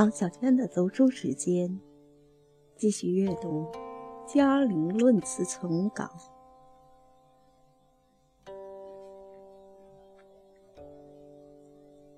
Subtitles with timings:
[0.00, 1.78] 王小娟的读书时间，
[2.74, 3.66] 继续阅读
[4.26, 6.04] 《嘉陵论词丛稿》。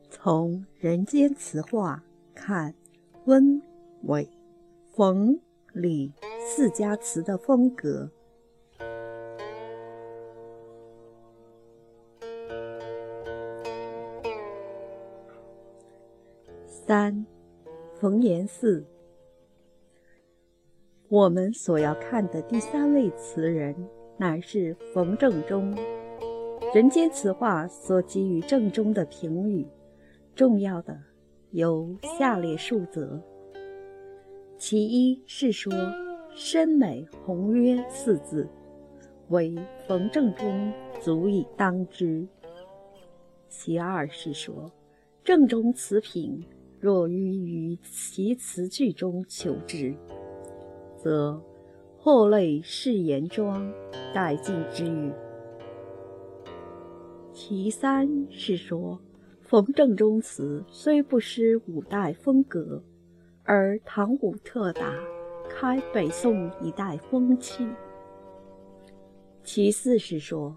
[0.08, 2.04] 从人间词话
[2.36, 2.72] 看，
[3.24, 3.60] 温、
[4.04, 4.30] 韦、
[4.94, 5.40] 冯、
[5.72, 8.08] 李四家词的风格。
[16.86, 17.26] 三，
[18.02, 18.84] 冯延巳。
[21.08, 23.76] 我们所要看的第三位词人，
[24.16, 25.72] 乃是冯正中。
[26.74, 29.64] 人间词话所给予正中的评语。
[30.34, 30.98] 重要的
[31.52, 33.22] 有下列数则：
[34.58, 35.72] 其一是说
[36.34, 38.48] “深美宏约”四字，
[39.28, 42.26] 为冯正中足以当之；
[43.48, 44.68] 其二是说
[45.22, 46.44] 正中词品
[46.82, 49.94] 若欲于其词句中求之，
[50.96, 51.40] 则
[51.96, 53.72] 或类誓言庄
[54.12, 55.12] 殆尽之语；
[57.32, 58.98] 其三是说。
[59.42, 62.82] 冯正中词虽不失五代风格，
[63.44, 64.94] 而唐武特达，
[65.48, 67.68] 开北宋一代风气。
[69.44, 70.56] 其四是说，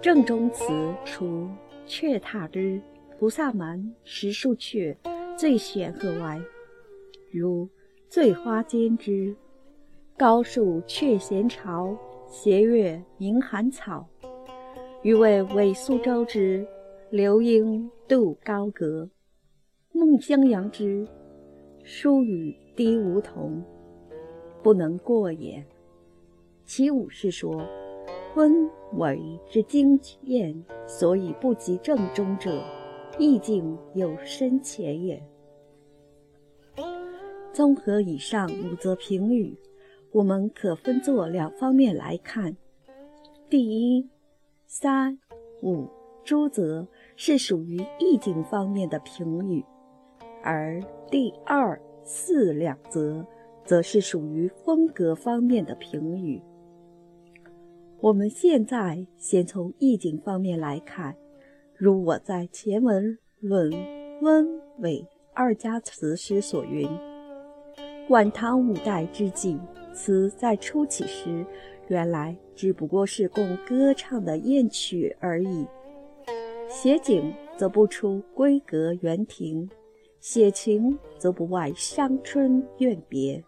[0.00, 0.64] 正中词
[1.04, 1.48] 除
[1.86, 2.80] 雀踏之、
[3.18, 4.96] 菩萨蛮、石树雀
[5.40, 6.38] 最显赫外，
[7.30, 7.66] 如
[8.10, 9.34] 醉花间之
[10.14, 11.96] 高树却闲巢，
[12.28, 14.06] 斜月明寒草，
[15.00, 16.66] 余为伪苏州之。
[17.08, 19.08] 流莺渡高阁，
[19.92, 21.08] 孟襄阳之
[21.82, 23.64] 疏雨滴梧桐，
[24.62, 25.64] 不能过也。
[26.66, 27.66] 其五是说，
[28.36, 29.18] 温韦
[29.48, 30.54] 之精艳，
[30.86, 32.62] 所以不及正中者，
[33.18, 35.20] 意境有深浅也。
[37.60, 39.54] 综合以上五则评语，
[40.12, 42.56] 我们可分作两方面来看：
[43.50, 44.08] 第一，
[44.66, 45.18] 三
[45.60, 45.86] 五
[46.24, 46.88] 诸则。
[47.16, 49.62] 是属于意境方面的评语，
[50.42, 53.26] 而第二、四两则
[53.62, 56.40] 则是属于风格方面的评语。
[58.00, 61.14] 我们现在先从意境方面来看，
[61.76, 63.70] 如我在前文论
[64.22, 64.48] 温
[64.78, 66.88] 韦二家词时所云
[68.10, 69.56] ：“晚唐五代之际，
[69.94, 71.46] 词在初起时，
[71.86, 75.64] 原来只不过是供歌唱的艳曲而已。”
[76.68, 79.70] 写景则不出闺阁园亭，
[80.18, 83.40] 写情则不外伤春怨别。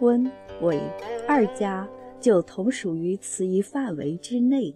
[0.00, 0.78] 温韦
[1.26, 1.88] 二家
[2.20, 4.74] 就同属于此一范围之内，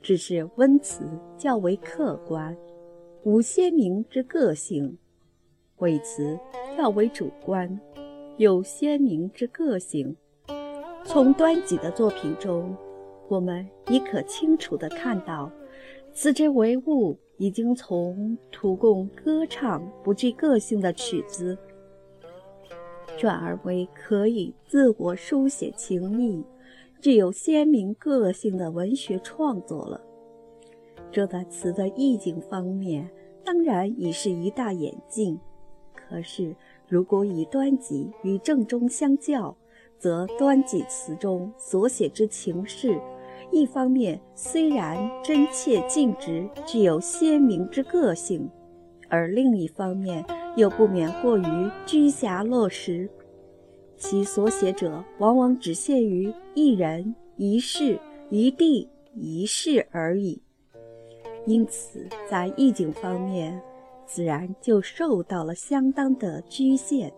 [0.00, 1.04] 只是温词
[1.36, 2.56] 较为客观，
[3.22, 4.96] 无鲜明之个性；
[5.78, 6.38] 韦词
[6.76, 7.78] 较为主观，
[8.38, 10.16] 有鲜明之个性。
[11.04, 12.74] 从端己的作品中，
[13.28, 15.50] 我们已可清楚地看到。
[16.14, 21.58] 此之为物，已经从图供歌唱不具个性的曲子，
[23.18, 26.42] 转而为可以自我书写情意、
[27.02, 30.00] 具有鲜明个性的文学创作了。
[31.12, 33.10] 这在词的意境方面，
[33.44, 35.38] 当然已是一大演进。
[36.08, 36.54] 可是，
[36.88, 39.56] 如果以端己与正中相较，
[39.98, 43.00] 则端己词中所写之情事。
[43.50, 48.48] 一方面虽然真切尽职，具有鲜明之个性，
[49.08, 50.24] 而另一方面
[50.56, 53.08] 又不免过于居狭落实，
[53.96, 57.98] 其所写者往往只限于一人、一事、
[58.30, 60.42] 一地、一事而已，
[61.46, 63.60] 因此在意境方面，
[64.06, 67.12] 自然就受到了相当的局限，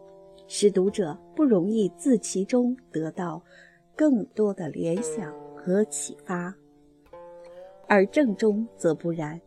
[0.46, 3.42] 使读者不容易自其中得到
[3.94, 5.32] 更多的联想。
[5.60, 6.54] 和启发，
[7.86, 9.38] 而正中则不然。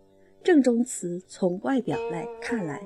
[0.44, 2.80] 正中词从外表来看来，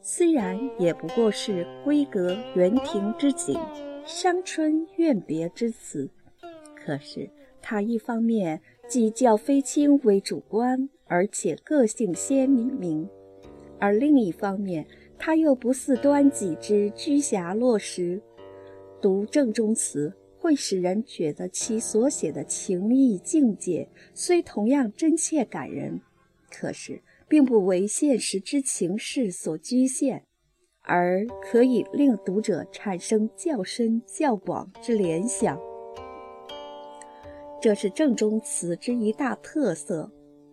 [0.00, 3.56] 虽然也不过是闺阁园亭之景、
[4.04, 6.10] 伤春怨别之词，
[6.74, 7.30] 可是
[7.60, 13.06] 它一方面既较非清为主观，而且个性鲜明；
[13.82, 14.86] 而另一方面，
[15.18, 18.22] 它又不似端己之居狭落石。
[19.00, 20.14] 读正中词。
[20.38, 26.00] 会使人觉得其所写的情意境界虽同样真切感人，
[26.50, 30.24] 可是并不为现实之情事所局限，
[30.80, 35.56] 而可以令读者产生较深较广之联想。
[37.60, 40.10] 这是正中词之一大特色，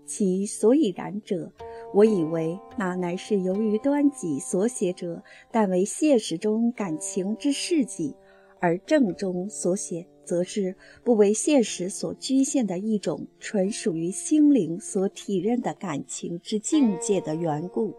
[0.10, 1.52] 其所以然者，
[1.94, 5.22] 我以为那乃是由于端己所写者，
[5.52, 8.16] 但为现实中感情之事迹；
[8.60, 17.94] 而正中所写，则是不为现实所局限的一种纯属于心灵所体认的感情之境界的缘故。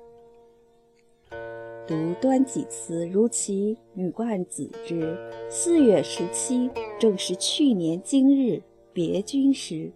[1.87, 5.17] 读端己词，如其女冠子之
[5.49, 6.69] 四月十七，
[6.99, 8.61] 正是去年今日
[8.93, 9.93] 别君时，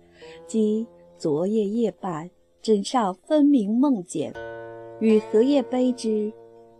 [0.46, 0.87] 即
[1.25, 2.31] 昨夜夜半。
[2.61, 4.35] 枕上分明梦见，
[5.00, 6.31] 与荷叶悲之。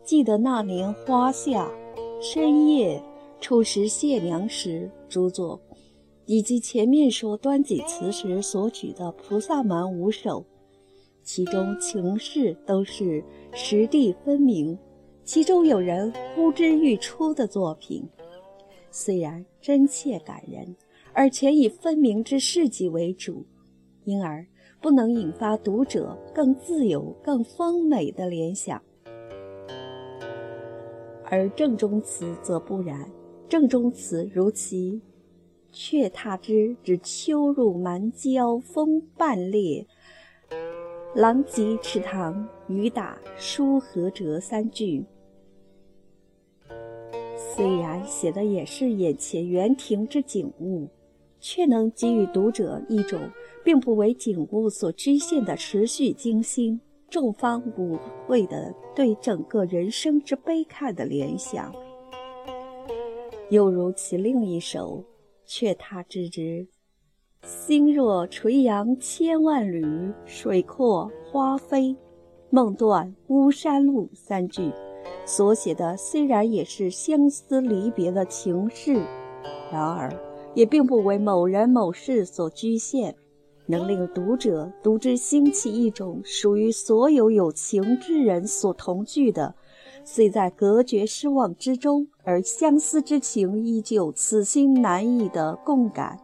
[0.05, 1.73] 记得那年花下
[2.21, 3.03] 深夜
[3.41, 5.59] 初识谢娘时，著作，
[6.27, 10.45] 以及前面说端己词时所举的菩萨蛮五首，
[11.23, 13.25] 其中情事都是
[13.55, 14.79] 实地分明，
[15.25, 18.07] 其中有人呼之欲出的作品，
[18.91, 20.77] 虽然真切感人，
[21.15, 23.47] 而且以分明之事迹为主，
[24.05, 24.47] 因而。
[24.81, 28.83] 不能引发读者更自由、更丰美的联想，
[31.25, 33.11] 而正中词则不然。
[33.49, 35.01] 正中词如其
[35.73, 39.87] “却踏之”指“秋入蛮郊风半裂，
[41.15, 45.03] 狼藉池塘雨打疏河折”三句，
[47.57, 50.87] 虽然写的也是眼前园庭之景物，
[51.41, 53.19] 却能给予读者一种。
[53.65, 56.79] 并不为景物所局限的持续精心、
[57.09, 61.75] 众方无会的对整个人生之悲慨的联想，
[63.49, 64.99] 又如其另一首
[65.47, 66.41] 《却他之之》，
[67.43, 71.97] 心若垂杨千万缕，水阔花飞，
[72.51, 74.71] 梦断巫山路三句，
[75.25, 78.93] 所写的虽然也是相思离别的情事，
[79.73, 80.13] 然而
[80.55, 83.17] 也并不为某人某事所局限。
[83.67, 89.55] 能令读者读之兴起一种属于所有有情之人所同具的，
[90.05, 96.19] 虽在隔绝失望之中，而相思之情依旧此心难抑的共感。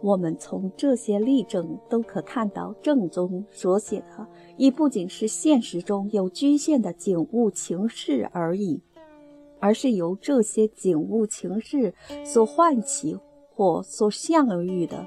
[0.00, 4.26] 我们从这些例证都可看到，正宗所写的
[4.56, 8.80] 已不仅是现实中有局限的景物情事而已，
[9.60, 11.92] 而是由这些景物情事
[12.22, 13.18] 所唤起。
[13.56, 15.06] 或所象喻的，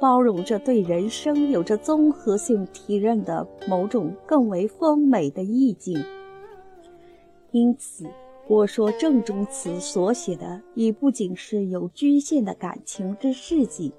[0.00, 6.02] 包容着对人生有着综合性体认的某种更为丰美的意境。
[7.50, 8.06] 因此，
[8.48, 13.92] 我说正中词所写的已不仅是有局限的感情之事迹，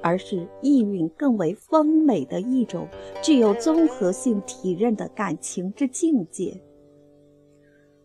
[0.00, 2.88] 而是意蕴更为丰美的一种
[3.22, 6.60] 具有综合性体认的感情之境界。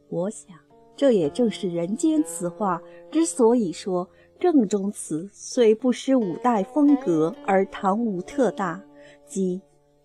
[0.09, 0.55] 我想，
[0.95, 2.79] 这也正是人间词话
[3.09, 4.07] 之所以说。
[4.39, 8.81] 正中词虽不失五代风格，而唐无特大，
[9.25, 9.59] 即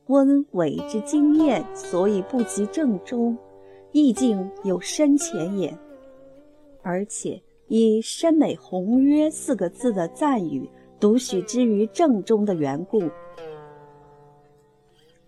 [0.07, 3.37] 温伪之经验，所以不及正中，
[3.93, 5.77] 意境有深浅也。
[6.83, 10.69] 而且以“深美宏约”四个字的赞誉，
[10.99, 13.03] 独许之于正中的缘故。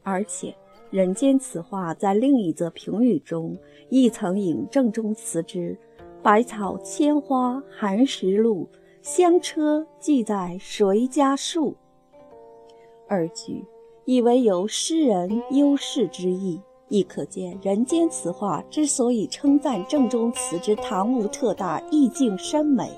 [0.03, 0.55] 而且
[0.91, 3.57] 人间词话在另一则评语中，
[3.91, 5.79] 亦曾引正中词之
[6.23, 8.67] “百草千花寒食路”。
[9.05, 11.77] 香车寄在谁家树？
[13.07, 13.63] 二句
[14.07, 16.59] 以为有诗人优势之意，
[16.89, 22.91] 亦可见人间词话之所以称赞正中词之唐无特大，意境深美，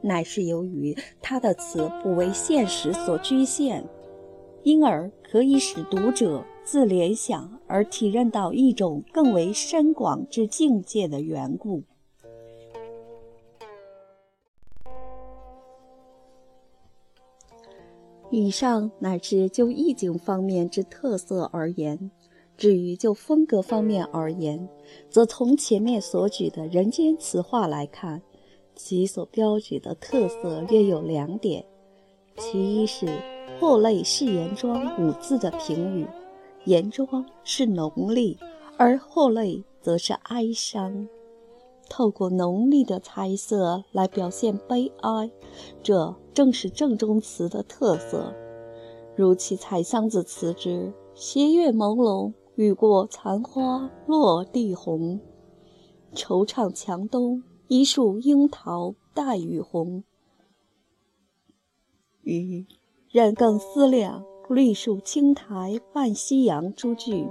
[0.00, 3.84] 乃是由于他的词不为现实所局限，
[4.62, 11.82] 因而可以使读者自联想而体认到一种更为深广之境界的缘故。
[18.32, 22.10] 以上乃至就意境方面之特色而言，
[22.56, 24.66] 至于就风格方面而言，
[25.10, 28.22] 则从前面所举的人间词话来看，
[28.74, 31.62] 其所标举的特色约有两点：
[32.38, 33.06] 其一是
[33.60, 36.06] “祸类是严庄”五字的评语，
[36.64, 38.38] 严庄是浓丽，
[38.78, 41.06] 而祸类则是哀伤。
[41.90, 45.30] 透过浓丽的彩色来表现悲哀，
[45.82, 48.34] 这正是正中词的特色。
[49.16, 55.20] 如其《采桑子》词之“斜月朦胧，雨过残花落地红，
[56.14, 60.04] 惆怅墙东，一树樱桃带雨红”，
[62.22, 62.66] 与
[63.10, 67.26] “人更思量，绿树青苔伴夕阳”诸句。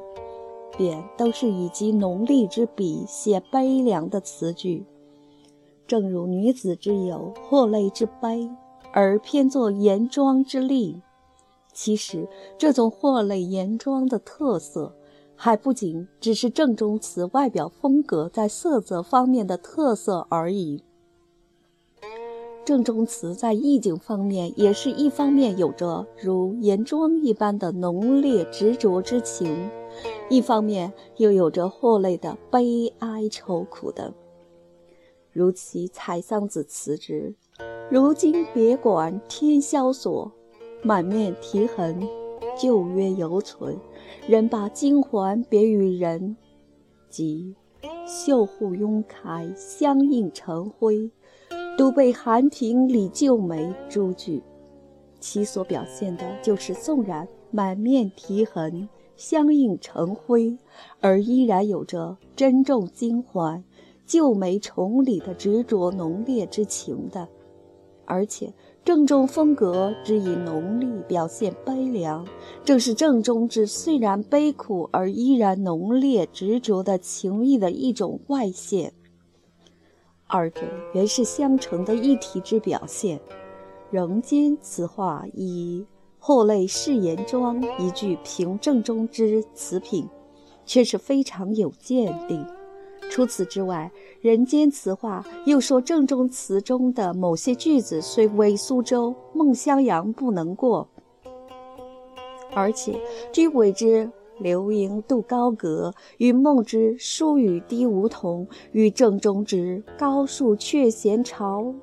[0.77, 4.85] 便都是以极浓丽之笔写悲凉的词句，
[5.85, 8.49] 正如女子之友，或泪之悲，
[8.93, 11.01] 而偏作严庄之丽，
[11.73, 14.93] 其实，这种货类严庄的特色，
[15.35, 20.83] 还不仅只是正中词外表风格在色泽方面的特色而已。
[22.63, 29.69] 正中词在意境方面，也是一方面有着如严庄一般的浓烈执着之情，
[30.29, 34.13] 一方面又有着祸类的悲哀愁苦的。
[35.31, 37.33] 如其《采桑子》词之
[37.89, 40.31] ：“如今别馆天萧索，
[40.81, 42.01] 满面啼痕，
[42.57, 43.77] 旧约犹存。
[44.27, 46.37] 人把金环别与人，
[47.09, 47.55] 及
[48.05, 51.11] 绣户拥开，相映成辉。”
[51.77, 54.43] 独被寒亭里旧梅诸句，
[55.19, 60.57] 其所表现的就是纵然满面啼痕，相映成辉，
[60.99, 63.63] 而依然有着珍重金环、
[64.05, 67.27] 旧梅重里的执着浓烈之情的。
[68.11, 68.53] 而且
[68.83, 72.27] 正中风格之以浓丽表现悲凉，
[72.65, 78.91] 正是正中之虽然悲苦而依然浓烈执着的情意的一种外现。
[80.27, 80.61] 二者
[80.93, 83.17] 原是相成的一体之表现，
[83.89, 85.85] 仍兼此话以
[86.19, 90.05] 后类誓言庄一句凭正中之词品，
[90.65, 92.45] 却是非常有见地。
[93.11, 93.91] 除此之外，
[94.21, 100.87] 人间词话又说正中词中的某些句子虽为苏州孟襄阳不能过，
[102.55, 102.97] 而且
[103.31, 104.09] 居谓之。
[104.39, 111.75] 流萤渡高阁，与梦之疏雨滴梧桐，与正中之高树却闲巢，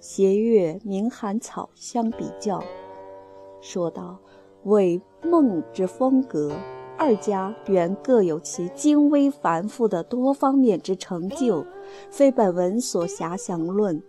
[0.00, 2.64] 斜月明寒草相比较，
[3.60, 4.18] 说道
[4.64, 6.56] ：“为梦之风格，
[6.96, 11.66] 二家原各有其精微繁复的多方面之成就，
[12.10, 14.02] 非本文所遐详论。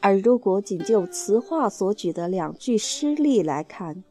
[0.00, 4.04] 而如果仅就词话所举的两句诗例来看。”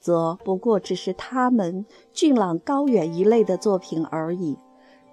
[0.00, 4.56] 则不过只是他们俊朗高远一类的作品而已。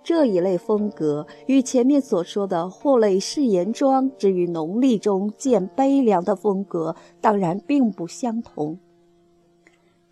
[0.04, 8.77] 这一类风格与前面所说的或类誓言庄之于浓丽中见悲凉的风格，当然并不相同。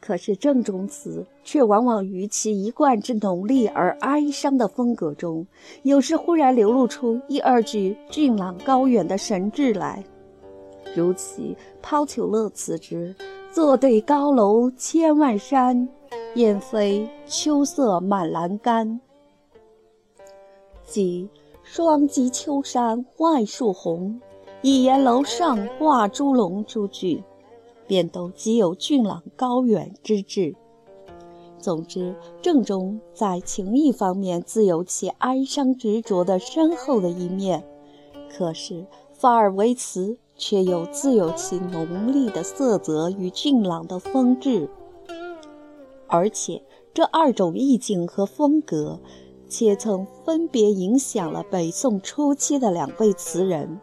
[0.05, 5.48] 可是正中词却往往于其一贯之浓丽而哀伤的风格中，
[5.83, 10.03] 有时忽然流露出一二句俊朗高远的神志来，
[10.93, 13.15] 如其抛球乐词之。
[13.50, 15.88] 坐对高楼千万山，
[16.36, 19.00] 燕飞秋色满栏杆。
[20.83, 21.29] 即
[21.63, 24.19] 双击秋山万树红，
[24.63, 27.24] 一檐楼上挂朱龙诸句，
[27.93, 30.55] 便都极有俊朗高远之志。
[31.59, 37.63] 总之，正中在情意方面自有其哀伤执着的深厚的一面，
[38.35, 40.17] 可是法尔维词。
[40.35, 44.67] 却又自有其浓丽的色泽与俊朗的风致，
[46.07, 49.00] 而且这二种意境和风格，
[49.47, 53.79] 且曾分别影响了北宋初期的两位词人。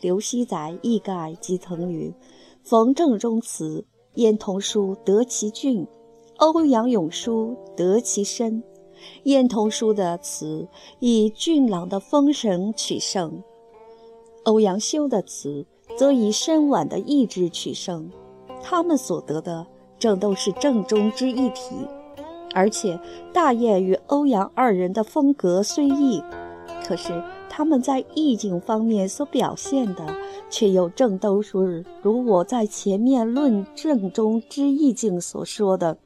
[0.00, 2.12] 刘熙载一概即曾云
[2.68, 5.86] ：“冯正中词，燕同书得其俊；
[6.38, 8.60] 欧阳永书得其深。
[9.22, 10.66] 燕同书的词
[10.98, 13.40] 以俊朗的风神取胜。”
[14.42, 15.64] 欧阳修的词
[15.96, 18.10] 则以深婉的意志取胜，
[18.60, 19.64] 他们所得的
[19.96, 21.76] 正都是正中之一体。
[22.52, 22.98] 而且
[23.32, 26.20] 大雁与欧阳二人的风格虽异，
[26.84, 27.12] 可是
[27.56, 30.04] 他们在意境方面所表现的，
[30.50, 35.96] 却又正都是如我在前面论证中之意境所说的，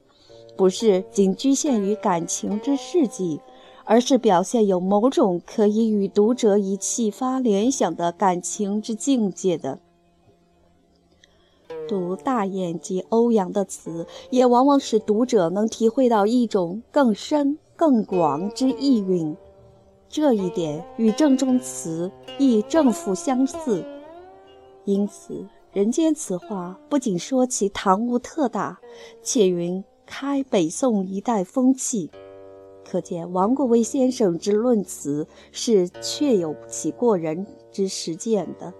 [0.56, 3.40] 不是仅局限于感情之事迹。
[3.84, 9.80] 而是表现有某种可以与读者以启发联想的感情之境界的。
[11.88, 19.36] 读大雁及欧阳的词，也往往使读者能体会到一种更深更广之意蕴。
[20.10, 23.84] 这一点与正中词亦正负相似。
[24.84, 28.80] 因此，人间词话不仅说其唐物特大，
[29.22, 32.10] 且云开北宋一代风气。
[32.84, 38.74] 可见王国维先生之论词是确有其过人之实践的。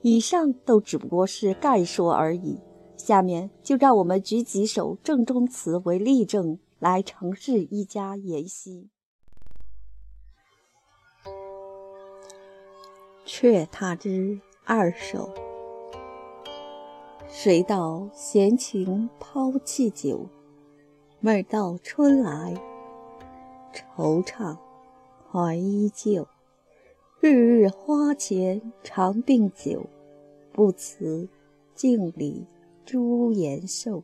[0.00, 2.58] 以上都只不过是概说而已，
[2.96, 8.80] 下面就让我们举几首正中词为例证，来尝试一家言析。
[13.34, 15.30] 《却他之二首》：
[17.26, 20.26] 谁道闲情抛弃酒，
[21.18, 22.54] 每到春来。
[23.96, 24.58] 惆怅
[25.30, 26.28] 还依旧，
[27.20, 29.86] 日日花前常病酒，
[30.52, 31.26] 不辞
[31.74, 32.44] 镜里
[32.84, 34.02] 朱颜瘦。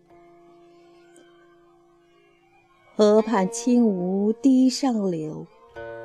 [2.97, 5.47] 河畔轻梧堤上柳，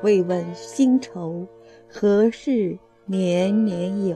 [0.03, 1.47] 未问新愁，
[1.87, 4.15] 何事年年有？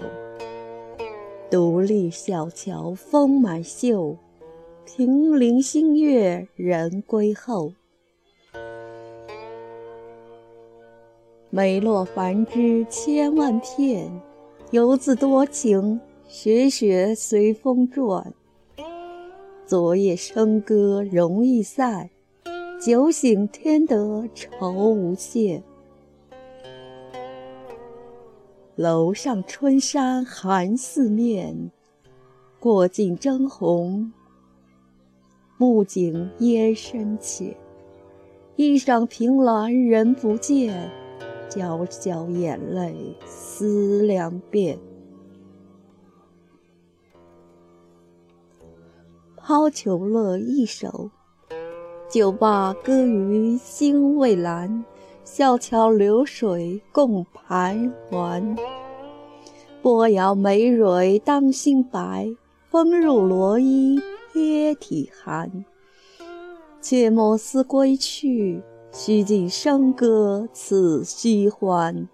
[1.51, 4.15] 独立小桥风满袖，
[4.85, 7.73] 平林星月人归后。
[11.49, 14.09] 梅落繁枝千万片，
[14.71, 18.33] 游子多情雪雪随风转。
[19.65, 22.09] 昨夜笙歌容易散，
[22.79, 25.61] 酒醒添得愁无限。
[28.77, 31.71] 楼上春山寒四面，
[32.59, 34.13] 过尽征鸿，
[35.57, 37.57] 暮景烟深浅。
[38.55, 40.91] 一晌凭栏人不见。
[41.49, 44.77] 皎皎眼泪思量遍，
[49.37, 51.09] 抛球乐一首。
[52.07, 54.83] 酒罢歌余兴未阑，
[55.29, 58.57] 小桥流水共徘徊。
[59.81, 62.33] 波摇梅蕊当心白，
[62.69, 63.99] 风入罗衣
[64.31, 65.65] 贴体寒。
[66.79, 68.63] 切莫思归去。
[68.93, 72.07] 须尽笙歌此西欢。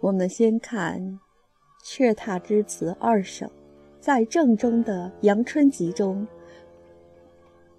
[0.00, 1.00] 我们先看
[1.80, 3.46] 《鹊踏之词二首》，
[4.00, 6.26] 在正中的《阳春集》中，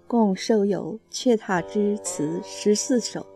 [0.08, 3.26] 共收有《却踏之词》十四首。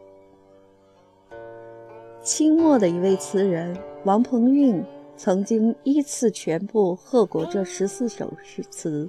[2.22, 4.82] 清末的一位词人王鹏运
[5.14, 9.06] 曾经依次全部贺过这十四首诗词。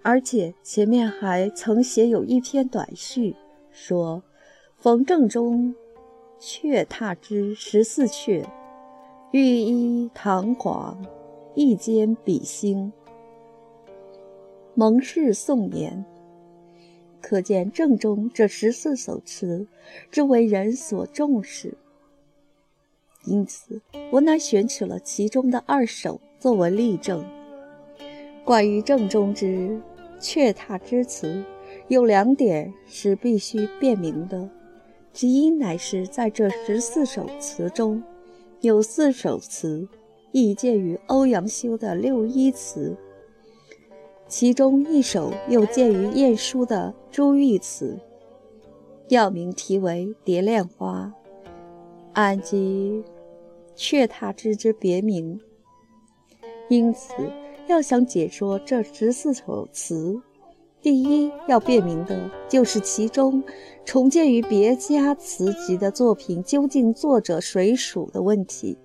[0.00, 3.36] 而且前面还曾写有一篇短序，
[3.70, 4.22] 说
[4.78, 5.74] ：“冯正中
[6.38, 8.42] 却踏之十四阙，
[9.32, 10.98] 寓意堂皇，
[11.54, 12.90] 一间比兴，
[14.74, 16.02] 蒙氏宋言。”
[17.22, 19.66] 可见正中这十四首词
[20.10, 21.72] 之为人所重视。
[23.24, 23.80] 因此，
[24.10, 27.24] 我乃选取了其中的二首作为例证。
[28.44, 29.80] 关于正中之。
[30.24, 31.44] 却踏之词
[31.88, 34.48] 有两点是必须辨明的，
[35.12, 38.00] 其一乃是在这十四首词中，
[38.60, 39.88] 有四首词
[40.30, 42.96] 意见于欧阳修的六一词，
[44.32, 48.00] 其中一首又见于晏殊的朱玉词，
[49.08, 51.12] 药名题为《蝶恋花》，
[52.14, 53.04] 按即
[53.74, 55.38] 却踏之之别名，
[56.70, 57.12] 因此。
[57.68, 60.18] 要想解说这十四首词，
[60.80, 63.44] 第一要辨明的就是其中
[63.84, 68.78] 重建于别家词集的作品究竟作者谁属的问题。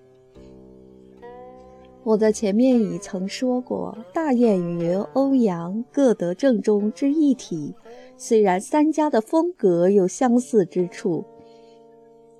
[2.08, 7.74] 我在前面已曾说过，大雁与欧阳各得正中之一体，
[8.16, 11.22] 虽然三家的风格有相似之处，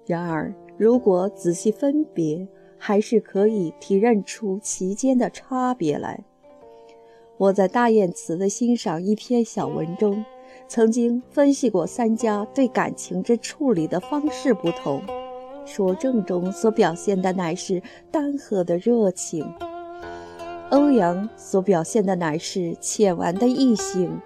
[0.06, 6.24] 然而如果仔细分别，还是可以提认出其间的差别来。
[7.36, 10.24] 我在大雁词的欣赏一篇小文中，
[10.66, 15.02] 曾经分析过三家对感情之处理的方式不同，
[15.68, 19.44] 说正中所表现的乃是单和的热情，
[20.70, 24.18] 欧阳所表现的乃是浅玩的意性，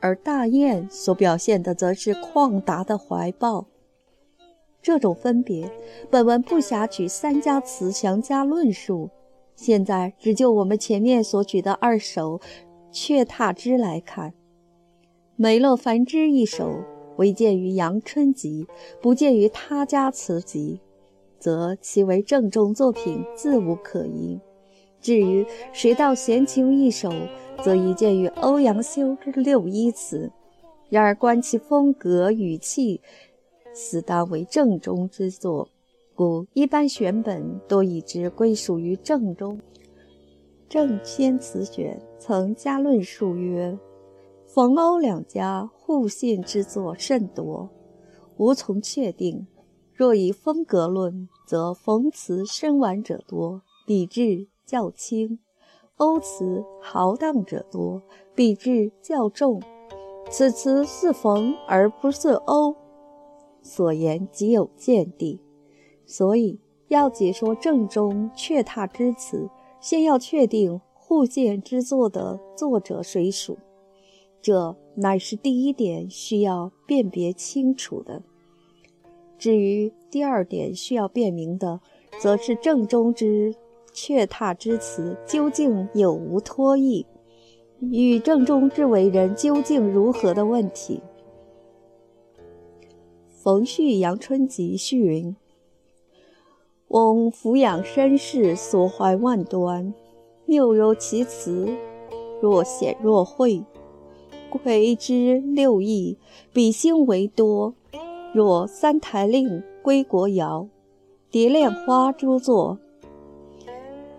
[0.00, 3.66] 而大雁所表现的则是旷达的怀抱。
[4.82, 5.70] 这种分别，
[6.10, 9.10] 本文不暇举三家词详加论述。
[9.54, 12.38] 现在只就我们前面所举的二首
[12.90, 14.30] 《却踏之》来看，
[15.36, 16.82] 《梅洛繁枝》一首
[17.16, 18.66] 唯见于阳春集，
[19.00, 20.80] 不见于他家词集，
[21.38, 24.38] 则其为正中作品，自无可疑。
[25.00, 27.12] 至于《谁道闲情》一首，
[27.62, 30.32] 则已见于欧阳修之六一词，
[30.88, 33.00] 然而观其风格语气，
[33.74, 35.68] 似当为正中之作。
[36.14, 39.60] 故一般选本多以之归属于正中。
[40.68, 43.76] 正先词选曾加论述曰
[44.54, 47.68] ：“冯欧两家互信之作甚多，
[48.36, 49.48] 无从确定。
[49.92, 55.40] 若以风格论，则冯词深婉者多，笔致较轻；
[55.96, 58.00] 欧词豪荡者多，
[58.32, 59.60] 笔致较重。
[60.30, 62.76] 此词似冯而不似欧，
[63.60, 65.42] 所言极有见地。”
[66.06, 73.58] 所以，要解说正中阙踏之词，先要确定互鉴之作的作者谁属，
[74.44, 78.20] 这乃是第一点需要辨别清楚的。
[79.38, 81.80] 至于第二点需要辨明的，
[82.20, 83.54] 则是正中之
[83.94, 87.06] 却踏之词究竟有无脱意，
[87.80, 91.00] 与正中之为人究竟如何的问题。
[93.30, 95.34] 冯旭《阳春集》序云
[96.88, 99.94] ：“翁抚养身世，所怀万端，
[100.44, 101.74] 谬有其辞，
[102.42, 103.64] 若显若晦。
[104.58, 106.16] 窥之六艺，
[106.52, 107.74] 比兴为多。
[108.32, 110.68] 若三台令、归国谣、
[111.30, 112.78] 蝶恋花诸作。”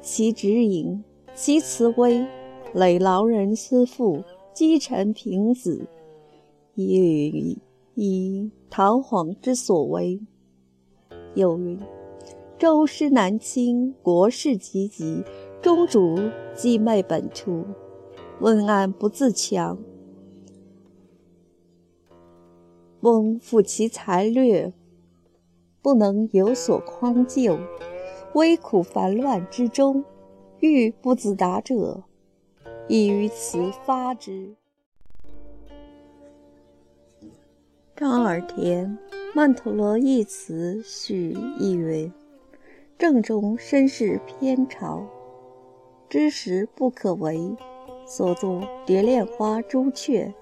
[0.01, 2.25] 其直引，其词微，
[2.73, 5.87] 累劳人思妇，积臣平子，
[6.75, 7.57] 以
[7.95, 10.21] 以堂皇之所为。
[11.33, 11.79] 又云：
[12.59, 15.23] 周师南侵，国势急急，
[15.61, 16.17] 中主
[16.53, 17.65] 既昧本初，
[18.39, 19.77] 问案不自强。
[23.01, 24.73] 翁负其才略，
[25.81, 27.57] 不能有所匡救。
[28.33, 30.03] 危苦烦乱之中，
[30.59, 32.03] 欲不自达者，
[32.87, 34.55] 亦于此发之。
[37.95, 38.97] 张耳田
[39.33, 42.11] 《曼陀罗一词序》译曰
[42.99, 45.07] ：“正中身世偏朝，
[46.09, 47.55] 知识不可为，
[48.05, 50.33] 所作蝶恋花朱雀，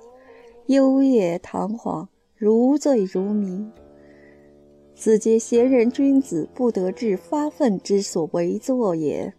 [0.66, 2.10] 幽夜堂皇，
[2.44, 3.72] 如醉如迷。”
[4.94, 9.34] 此皆贤人君子不得志发愤之所为作也。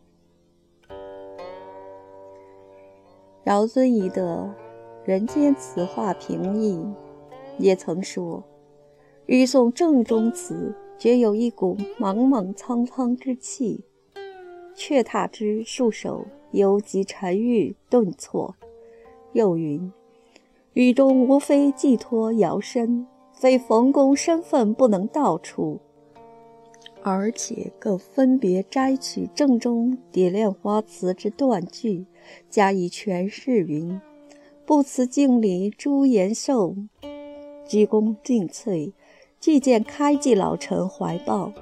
[3.42, 4.54] 饶遵仪的
[5.06, 6.76] 《人间词话评议》
[7.58, 8.42] 也曾说
[9.26, 13.84] ：“欲诵正中词，觉有一股莽莽苍苍之气，
[14.74, 18.54] 却踏之束手，犹及沉郁顿挫。”
[19.34, 19.92] 又云
[20.74, 25.80] ：“语中无非寄托摇身。”非冯公身份不能道出，
[27.02, 32.06] 而且更分别摘取正中蝶恋花词之断句，
[32.48, 33.58] 加以诠释。
[33.64, 34.00] 云：
[34.64, 36.76] 不辞敬礼朱颜寿，
[37.66, 38.92] 鞠躬尽瘁，
[39.40, 41.52] 俱见开济老臣怀抱。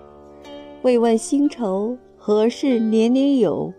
[0.82, 3.72] 未问新愁何事年年有，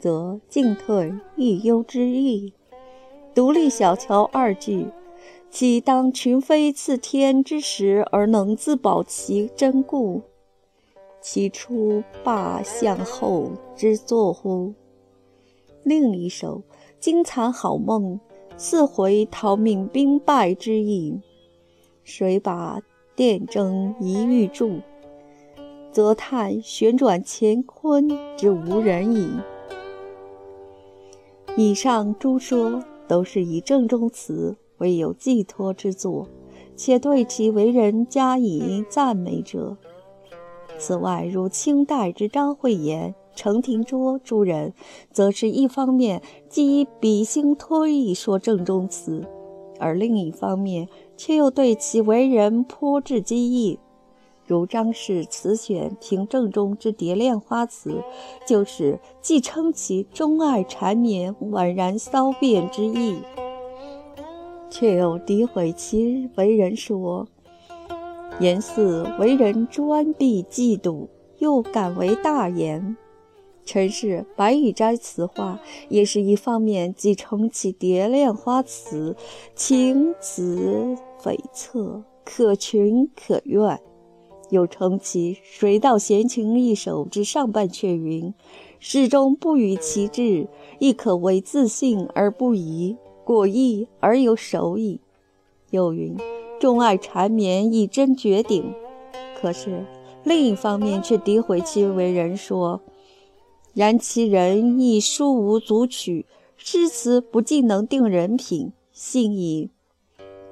[0.00, 2.52] 则进退亦忧之意。
[3.34, 4.86] 独立小桥二句。
[5.50, 10.22] 岂当群飞次天之时，而能自保其真故？
[11.20, 14.72] 其出罢相后之作乎？
[15.82, 16.62] 另一首
[17.00, 18.20] 惊残好梦，
[18.56, 21.20] 似回逃命兵败之意。
[22.04, 22.80] 谁把
[23.16, 24.78] 电征一玉柱？
[25.90, 29.28] 则叹旋转乾坤之无人矣。
[31.56, 34.56] 以上诸说都是以正中词。
[34.78, 36.26] 为有寄托之作，
[36.74, 39.76] 且对其为人加以赞美者。
[40.78, 44.72] 此外，如清代之张惠言、程廷桌诸人，
[45.12, 49.22] 则是一方面既以比兴托意说正中词，
[49.78, 53.78] 而另一方面却又对其为人颇致讥意。
[54.50, 58.02] 如张氏词选评正中之蝶恋花词，
[58.44, 63.18] 就是既称其钟爱缠绵、宛然骚变之意。
[64.68, 67.28] 却又诋毁其为人，说
[68.40, 71.06] 言似为人专避嫉妒，
[71.38, 72.96] 又敢为大言。
[73.64, 79.14] 陈氏《白羽斋词话》也是一方面，既称其蝶恋花词
[79.54, 83.80] 情辞悱恻，可群可怨，
[84.50, 88.34] 又称其水稻闲情一首之上半阙云：
[88.78, 92.96] 始终不与其志，亦可为自信而不疑。
[93.24, 95.00] 果意而有守矣。
[95.70, 96.16] 又云
[96.58, 98.74] ：“钟爱缠绵，以真绝顶。”
[99.40, 99.86] 可是
[100.24, 102.80] 另一方面却诋毁其为人，说
[103.72, 109.70] ：“然其人亦书无足取，诗词不尽能定人品，信矣。”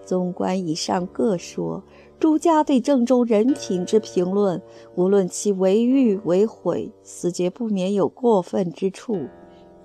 [0.07, 1.83] 纵观以上各说，
[2.21, 4.61] 朱家对正中人品之评论，
[4.97, 9.29] 无论其为誉为毁，死皆不免有过分之处。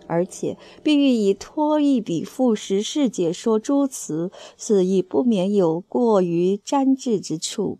[0.05, 7.77] 而且必欲以托一笔赋时事解说诸词，此亦不免有过于沾滞之处。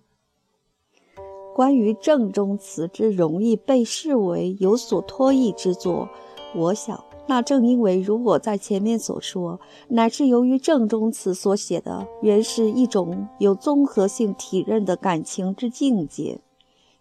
[1.53, 6.09] 关于正中词之容易被视为有所托意之作，
[6.55, 16.39] 我想那正因为如我在前面所说，乃是由于正中词所写的原是一种有综合性体认的感情之境界。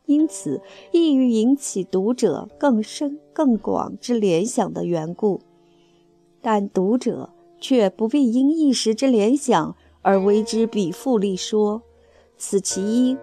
[0.06, 5.40] 因此，易于引起读者更深更广之联想的缘故，
[6.40, 7.30] 但读者
[7.60, 11.82] 却不必因一时之联想而为之笔复立说，
[12.36, 13.16] 此其一。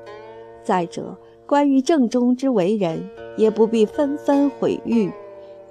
[0.63, 5.11] 再者，关于正中之为人，也不必纷纷毁誉，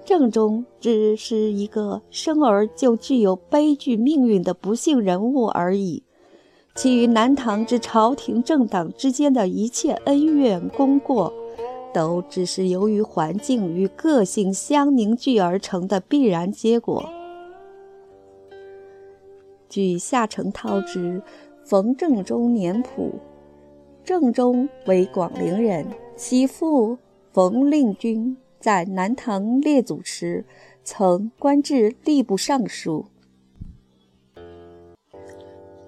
[0.08, 6.02] 郑中只是一个生而就具有悲剧命运的不幸人物而已，
[6.74, 11.30] 其与南唐之朝廷政党之间的一切恩怨功过，
[11.92, 17.06] 都只是由于环境与个性相凝聚而成的必然结果。
[19.68, 21.18] 据夏承焘之
[21.66, 23.10] 《冯正中年谱》，
[24.02, 26.96] 郑中为广陵人，其父
[27.30, 28.34] 冯令君。
[28.60, 30.44] 在南唐列祖时，
[30.82, 33.06] 曾官至吏部尚书。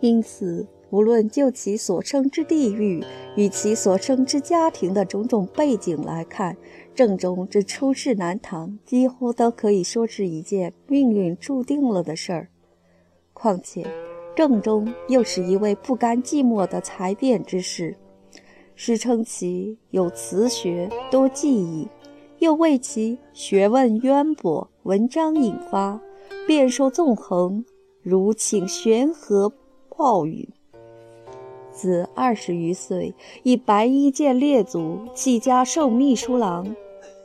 [0.00, 3.04] 因此，无论就其所生之地域
[3.36, 6.56] 与其所生之家庭的种种背景来看，
[6.94, 12.48] 郑中之出仕南唐，几乎都可以说是一件命运注定了的事儿。
[13.32, 13.86] 况且，
[14.34, 17.96] 郑中又是一位不甘寂寞的才辩之士，
[18.74, 21.88] 史称其有词学多技艺。
[22.40, 26.00] 又为其学问渊博，文章引发，
[26.46, 27.62] 辩受纵横，
[28.02, 29.52] 如请悬河
[29.90, 30.48] 暴雨。
[31.70, 36.74] 自二十余岁，以白衣剑列祖，起家授秘书郎，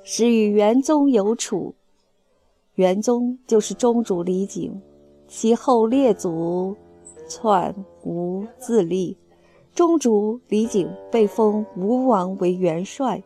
[0.03, 1.73] 始与元宗有处。
[2.73, 4.69] 元宗就是宗主李璟，
[5.29, 6.75] 其后列祖
[7.29, 7.73] 篡
[8.03, 9.15] 吴自立，
[9.73, 13.23] 宗主李璟被封吴王为元帅。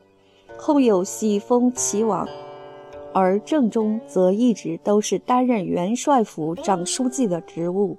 [0.62, 2.28] 后有喜封齐王，
[3.14, 7.96] 而正中则一直都是担任元帅府长书记的职务。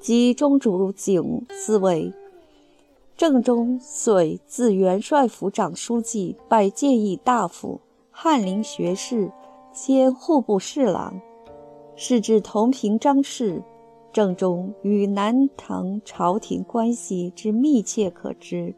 [0.00, 2.14] 即中主景嗣位，
[3.14, 7.78] 正中遂自元帅府长书记拜谏议大夫、
[8.10, 9.30] 翰林学士
[9.70, 11.20] 兼户部侍郎，
[11.94, 13.62] 是至同平章事。
[14.14, 18.74] 正中与南唐朝廷关系之密切可知。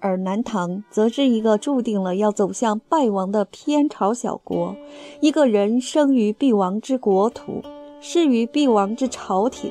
[0.00, 4.74] 而南唐则是一个注定了要走向败亡的偏朝小国，
[5.20, 7.62] 一个人生于必亡之国土，
[8.00, 9.70] 仕于必亡之朝廷，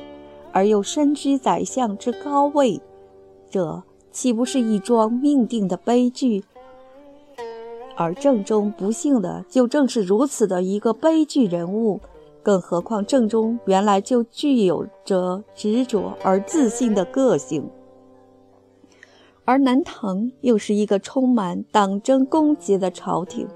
[0.52, 2.80] 而又身居宰相之高位，
[3.50, 6.44] 这岂不是一桩命定的悲剧？
[7.96, 12.00] 而正中不幸的就正是如此的一个悲剧人物，
[12.42, 17.68] 更何况正中原来就具有着执着而自信的个性。
[19.50, 23.48] 而南唐又是一个充满党争攻讦的朝廷，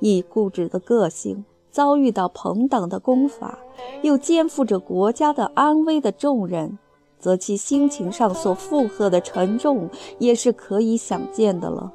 [0.00, 3.56] 以固执的个性遭遇到朋党的攻伐，
[4.02, 6.76] 又肩负着国家的安危的重任，
[7.20, 9.88] 则其心情上所负荷的沉重
[10.18, 11.92] 也是可以想见的了。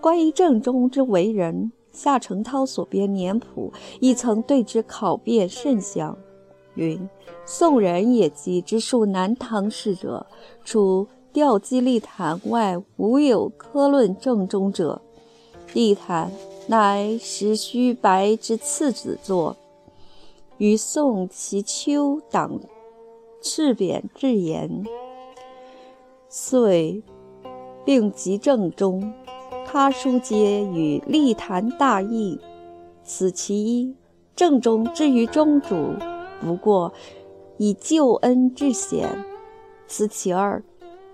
[0.00, 6.16] 关于正中之为人，夏承焘所编年谱亦曾对之考辩甚详，
[6.76, 7.10] 云：
[7.44, 10.24] 宋人也即之述南唐事者，
[10.64, 11.08] 除。
[11.32, 15.00] 吊机立坛外无有科论正中者。
[15.72, 16.30] 立坛
[16.66, 19.56] 乃石须白之次子作，
[20.58, 22.60] 于宋其丘党
[23.40, 24.84] 赤贬至言，
[26.28, 27.02] 遂
[27.84, 29.12] 并集正中。
[29.66, 32.38] 他书皆与立坛大异。
[33.02, 33.96] 此其一。
[34.36, 35.94] 正中之于中主，
[36.40, 36.92] 不过
[37.58, 39.24] 以救恩致显。
[39.86, 40.62] 此其二。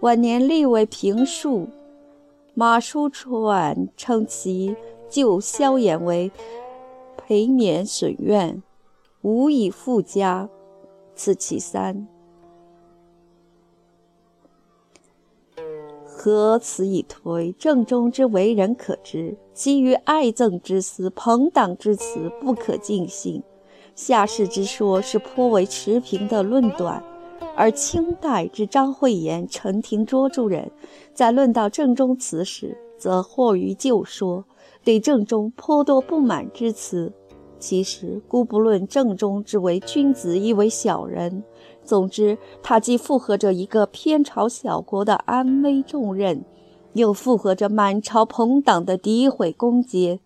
[0.01, 1.69] 晚年立为平庶，
[2.55, 4.77] 马叔传称其
[5.09, 6.31] 救萧衍为
[7.17, 8.63] 陪免损怨，
[9.23, 10.49] 无以复加。
[11.17, 12.07] 此其三。
[16.05, 17.51] 何此以推？
[17.59, 23.43] 正中之为人可知，其余爱憎之私、朋党之词不可尽信。
[23.97, 27.03] 下士之说是颇为持平的论断。
[27.59, 30.71] 而清代之张惠言、陈廷桌诸人，
[31.13, 34.45] 在论到正中词时，则惑于旧说，
[34.85, 37.13] 对正中颇多不满之词。
[37.59, 41.43] 其实，姑不论正中之为君子，亦为小人。
[41.83, 46.45] 总之，他既负荷着一个偏朝小国的安危重任，
[46.93, 50.21] 又负荷着满朝朋党的诋毁攻击。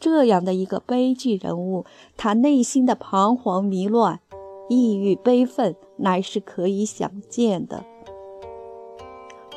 [0.00, 1.84] 这样的一个悲剧人物，
[2.16, 4.18] 他内心的彷徨迷乱。
[4.68, 7.84] 抑郁悲愤乃是可以想见的，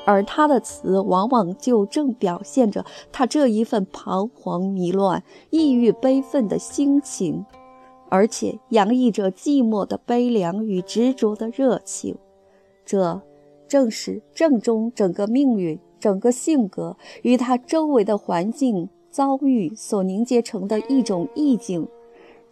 [0.06, 7.46] 而他的词往往就正表现着他这一份彷徨迷乱、抑郁悲愤的心情，
[8.10, 12.18] 而且洋溢着寂寞的悲凉与执着的热情。
[12.86, 13.22] 这
[13.68, 21.88] 正是正中整个命运、整个性格与他周围的环境遭遇所凝结成的一种意境。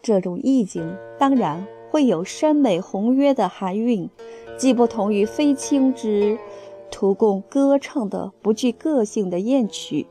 [0.02, 1.66] 这种意境，当然。
[1.96, 4.10] 会有深美宏约的含韵，
[4.58, 6.38] 既不同于飞卿之
[6.92, 10.06] 图供歌唱的不具个性的艳曲，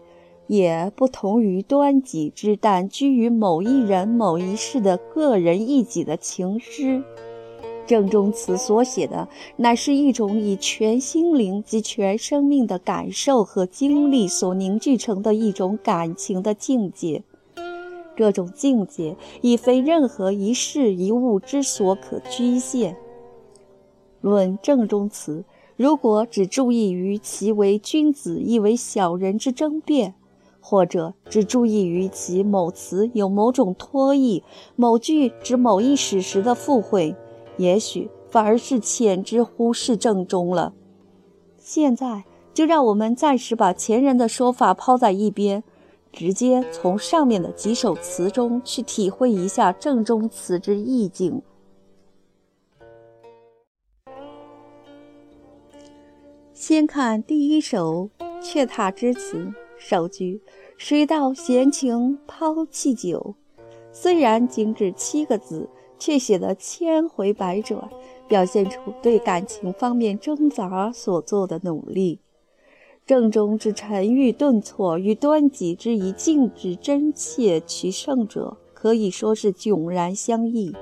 [0.46, 7.04] 也不同于端己之但居于某一人某一事的个人一己的情诗。
[7.86, 17.22] 郑中词所写的，乃是一种以全心灵及全生命的感受和经历所凝聚成的一种感情的境界。
[18.16, 22.96] 这种境界已非任何一事一物之所可局限。
[24.20, 25.44] 论正中词，
[25.76, 30.14] 如果只注意于其为君子亦为小人之争辩，
[30.60, 34.42] 或者只注意于其某词有某种托意，
[34.76, 37.14] 某句指某一史实的附会。
[37.58, 40.72] 也许反而是浅之忽视正中了。
[41.58, 45.62] 现在就让我们暂时把前人的说法抛在一边，
[46.14, 51.42] 直接从上面的几首词中去体会一下正中词之意境。
[56.52, 58.08] 先看第一首
[58.42, 59.36] 《却踏之词》，
[59.76, 60.40] 首句
[60.78, 63.34] “水到闲情抛弃酒”，
[63.92, 65.68] 虽然仅只七个字。
[65.96, 67.88] 却写得千回百转，
[68.28, 72.20] 表现出对感情方面挣扎所做的努力。
[73.06, 80.74] 正中之沉郁顿挫与端己之以静止真切取胜者，可以说是迥然相异。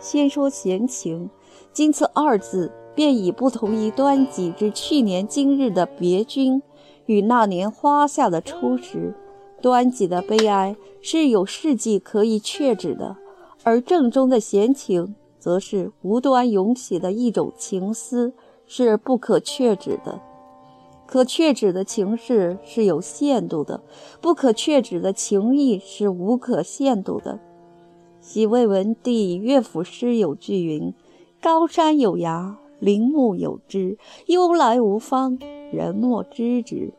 [0.00, 1.28] 先说闲情，
[1.72, 6.62] 今此二字，便已不同于端己之去年今日的别君，
[7.06, 9.16] 与那年花下的初时。
[9.60, 13.16] 端己的悲哀是有事迹可以确指的。
[13.64, 18.32] 而正中的闲情，则是无端涌起的一种情思，
[18.64, 20.20] 是不可确指的；
[21.08, 23.80] 可确指的情事是有限度的，
[24.20, 27.40] 不可确指的情意是无可限度的。
[28.20, 30.92] 喜未闻第乐府诗有句云
[31.40, 35.38] ：“高山有崖，林木有枝，忧来无方，
[35.72, 36.92] 人莫知之。”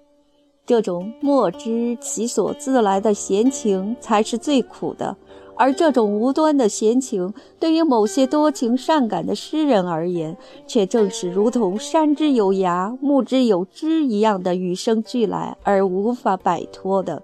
[0.66, 5.16] 这种莫知其所自来的闲情，才是最苦的。
[5.60, 17.22] 而这种无端的闲情，对于某些多情善感的诗人而言，却正是如同山之有崖、木之有枝一样的与生俱来而无法摆脱的。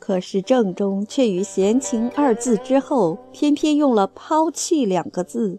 [0.00, 5.56] 可是正中却于“闲情”二字之后，偏偏用了“抛弃”两个字。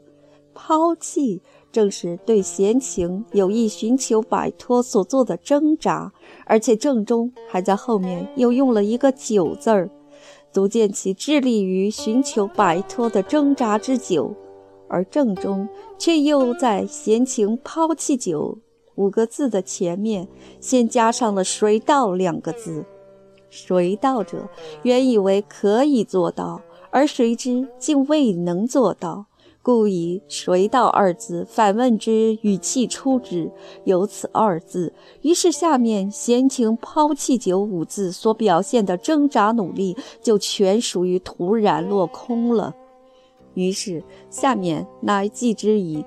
[0.53, 6.12] 抛弃，正是对闲情有意寻求摆脱所做的挣扎，
[6.45, 9.89] 而且正中还在后面又用了一个“酒”字儿。
[10.55, 14.33] 足见其致力于寻求摆脱的挣扎之久，
[14.87, 18.57] 而正中却又在“闲情抛弃酒”
[18.95, 20.25] 五个字的前面，
[20.61, 22.85] 先加上了“谁道”两个字。
[23.49, 24.47] 谁道者，
[24.83, 29.25] 原以为可以做到，而谁知竟未能做到。
[29.65, 33.51] 故以“谁道”二字反问之语气出之，
[33.84, 42.75] 有此二字，于是下面“闲情抛弃酒”五字所表现的挣扎努力就全属于突然落空了。
[43.56, 46.06] 于是下面乃记之以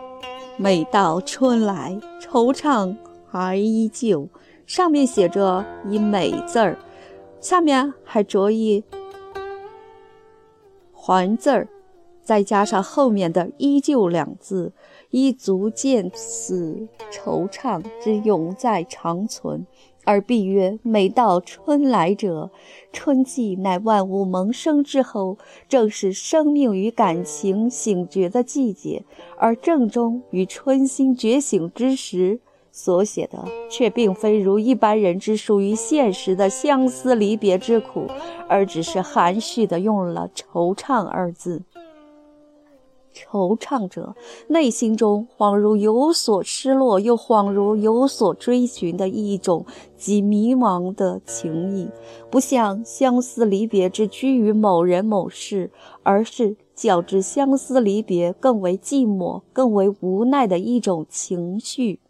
[0.56, 4.26] “每到春来，惆怅还依旧”，
[4.64, 6.78] 上面写着以“美”字儿，
[7.38, 8.82] 下面还着以
[10.90, 11.68] “还”字儿。
[12.24, 14.72] 再加上后面的“依旧”两字，
[15.10, 19.66] 亦足见此惆怅之永在长存。
[20.06, 22.50] 而必曰：“每到春来者，
[22.92, 29.02] 春季乃万物萌生之后，正是生命与感情醒觉的季节。
[29.38, 32.38] 而正中于春心觉醒之时
[32.70, 38.06] 所写的，却并非如一般人之属于现实的相思离别之苦，
[38.46, 41.62] 而只是含蓄地用了‘惆怅’二字。”
[43.14, 44.14] 惆怅者，
[44.48, 49.64] 内心中恍如有所失落，又恍如有所追寻的一种
[49.96, 51.88] 极迷茫的情意，
[52.30, 55.70] 不像相思离别之居于某人某事，
[56.02, 62.00] 而是较之相思离别更为寂寞、更为无奈的一种情绪。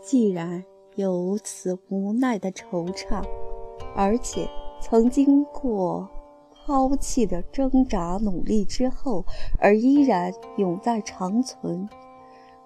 [0.00, 0.64] 既然
[0.94, 3.24] 有此无奈的惆怅，
[3.96, 4.48] 而且。
[4.80, 6.08] 曾经过
[6.52, 9.24] 抛弃的挣扎努力之后，
[9.58, 11.88] 而依然永在长存。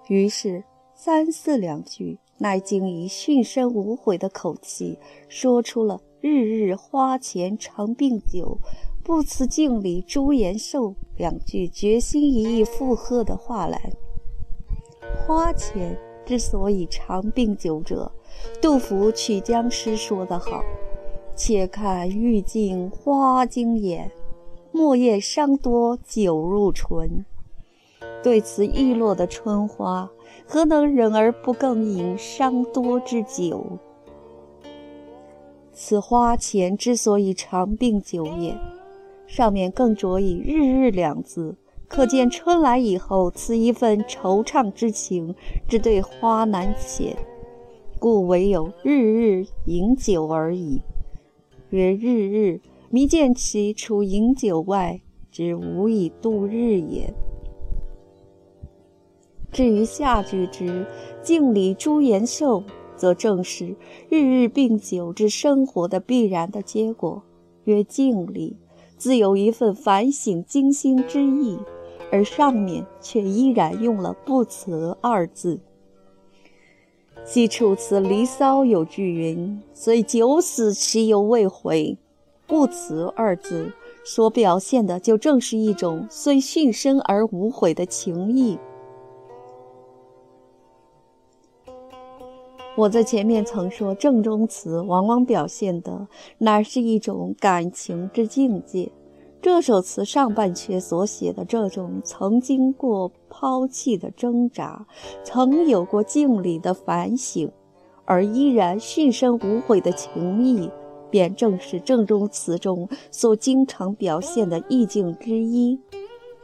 [0.07, 4.97] 于是三四两句，乃竟以训身无悔的口气，
[5.29, 8.57] 说出了“日日花前常病酒，
[9.03, 13.79] 不辞镜里朱颜瘦”两句决心一意附和的话来。
[15.25, 18.11] 花钱之所以常病酒者，
[18.61, 20.63] 杜甫曲江诗说得好。
[21.43, 24.11] 且看欲尽花惊眼，
[24.71, 27.25] 莫言伤多酒入唇。
[28.21, 30.07] 对此易落的春花，
[30.45, 33.65] 何能忍而不更饮伤多之酒？
[35.73, 38.55] 此花前之所以长病久也，
[39.25, 41.55] 上面更着以“日日”两字，
[41.87, 45.33] 可见春来以后，此一份惆怅之情，
[45.67, 47.15] 只对花难遣，
[47.97, 50.83] 故唯有“日日饮酒”而已。
[51.71, 57.13] 曰“日日”，迷见其除饮酒外，之无以度日也。
[59.51, 60.85] 至于下句之
[61.21, 62.63] “敬礼朱延寿”。
[63.01, 63.75] 则正是
[64.09, 67.23] 日日病酒之生活的必然的结果。
[67.63, 68.55] 曰敬礼，
[68.95, 71.57] 自有一份反省精心之意，
[72.11, 75.59] 而上面却依然用了不辞二字。
[77.23, 81.97] 西楚辞《离骚》有句云：“虽九死，其犹未悔。”
[82.47, 83.71] 不辞二字
[84.03, 88.59] 所表现的，就正是一种虽殉身而无悔的情意。
[92.75, 96.07] 我在前面曾说，正中词往往表现的
[96.39, 98.91] 乃是一种感情之境界。
[99.41, 104.85] 这首词上半阙所写的这种曾经过抛弃的挣扎，
[105.23, 107.51] 曾有过敬礼的反省，
[108.05, 110.69] 而依然殉身无悔的情谊，
[111.09, 115.79] 便正是正中词中所经常表现的意境之一。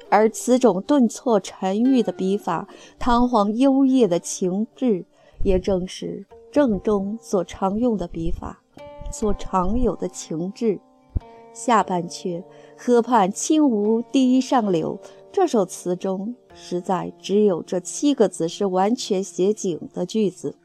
[0.10, 2.68] 而此种顿挫沉郁的笔法，
[2.98, 5.06] 堂皇幽咽的情致。
[5.43, 8.60] 也正是正中所常用的笔法，
[9.12, 10.80] 所常有的情致。
[11.54, 12.43] 下半阙
[12.78, 14.99] “河畔轻梧堤上柳”
[15.34, 20.55] 这首词中，实在只有这七个字是完全写景的句子，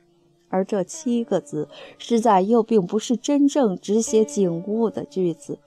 [0.48, 5.58] 而这七个字实在又并不是真正只写景物的句子，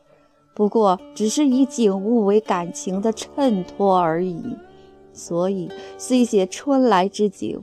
[0.56, 4.42] 不过只是以景物为感情的衬托而已。
[5.12, 7.62] 所以虽写春来之景。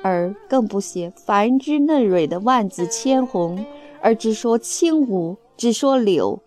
[0.00, 3.66] 而更不写繁枝嫩蕊的万紫千红，
[4.00, 6.40] 而只说青梧，只说柳。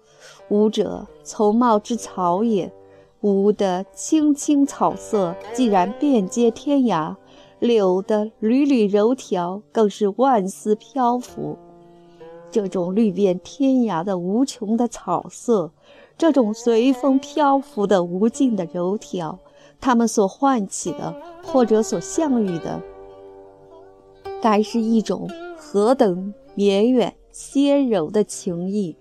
[0.51, 2.71] 梧者，丛茂之草也。
[3.21, 7.15] 无的青青草色，既然遍接天涯；
[7.59, 11.57] 柳的缕缕柔条，更是万丝漂浮。
[12.51, 15.71] 这种绿遍天涯的无穷的草色，
[16.17, 19.39] 这种随风漂浮的无尽的柔条，
[19.79, 22.81] 它们所唤起的，或者所相遇的。
[24.41, 28.97] 该是一种何等绵远纤柔的情意，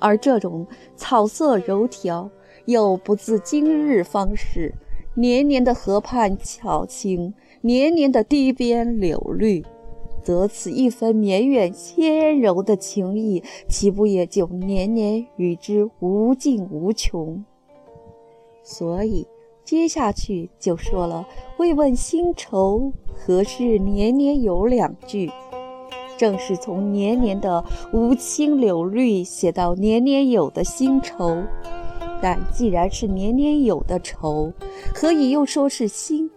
[0.00, 2.30] 而这种草色柔条
[2.64, 4.74] 又不自今日方始，
[5.14, 9.64] 年年的河畔巧青，年年的堤边柳绿，
[10.24, 17.44] 得此一分绵远纤柔的情意，岂不也就年年与之无尽无穷？
[18.62, 19.26] 所以。
[19.62, 21.28] 接下去就说了
[21.58, 25.30] “未问新愁，何事年年有”两句，
[26.20, 27.64] 正是从年年的
[27.94, 31.42] 无青柳绿写到年年有的新愁。
[32.20, 34.52] 但既然是年年有的愁，
[34.94, 36.30] 何以又说是新？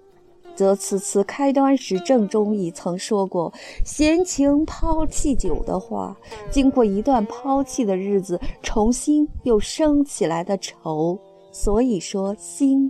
[0.55, 3.51] 则此词开端时正中已曾说过
[3.83, 6.15] “闲情抛弃酒”的话，
[6.49, 11.19] 经过一段抛弃的日子，重新又升起来的愁，
[11.51, 12.89] 所以说新。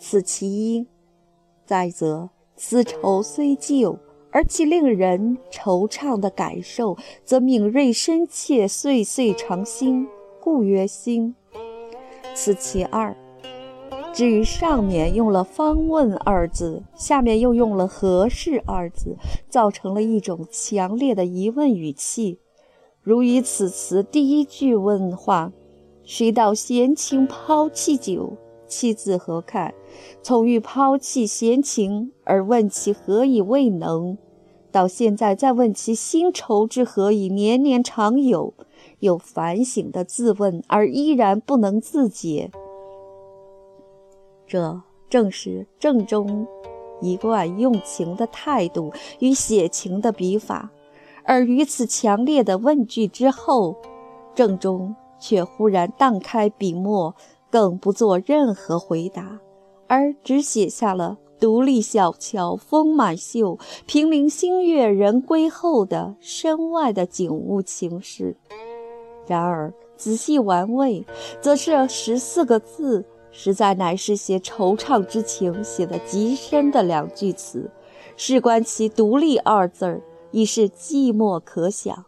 [0.00, 0.84] 此其因。
[1.64, 3.96] 再则，此愁虽旧，
[4.34, 10.08] 而其令人惆怅的感受，则敏锐深切，岁岁常新，
[10.40, 11.36] 故曰新。
[12.34, 13.16] 此其二。
[14.12, 19.16] 至于上面用了“方问”二字，下面又用了“何事”二字，
[19.48, 22.40] 造成了一种强烈的疑问语气。
[23.02, 25.52] 如以此词第一句问话
[26.02, 29.72] ：“谁道闲情抛弃酒？”妻子何看？
[30.22, 34.18] 从欲抛弃闲情而问其何以未能，
[34.74, 38.52] 到现在再问其新愁之何以年年常有，
[38.98, 42.50] 有反省的自问而依然不能自解，
[44.48, 46.44] 这正是正中
[47.00, 50.72] 一贯用情的态度与写情的笔法。
[51.22, 53.76] 而于此强烈的问句之后，
[54.34, 57.14] 正中却忽然荡开笔墨。
[57.50, 59.38] 更不做任何回答，
[59.86, 68.36] 而只写下了“独立小桥风满袖，平明星月人归后”的身外的景物情事。
[69.26, 71.04] 然而仔细玩味，
[71.40, 77.70] 则这十四个字实在乃是写惆怅之情写得极深的两句词。
[78.16, 82.04] 事关其“独立”二字儿，已是寂寞可想；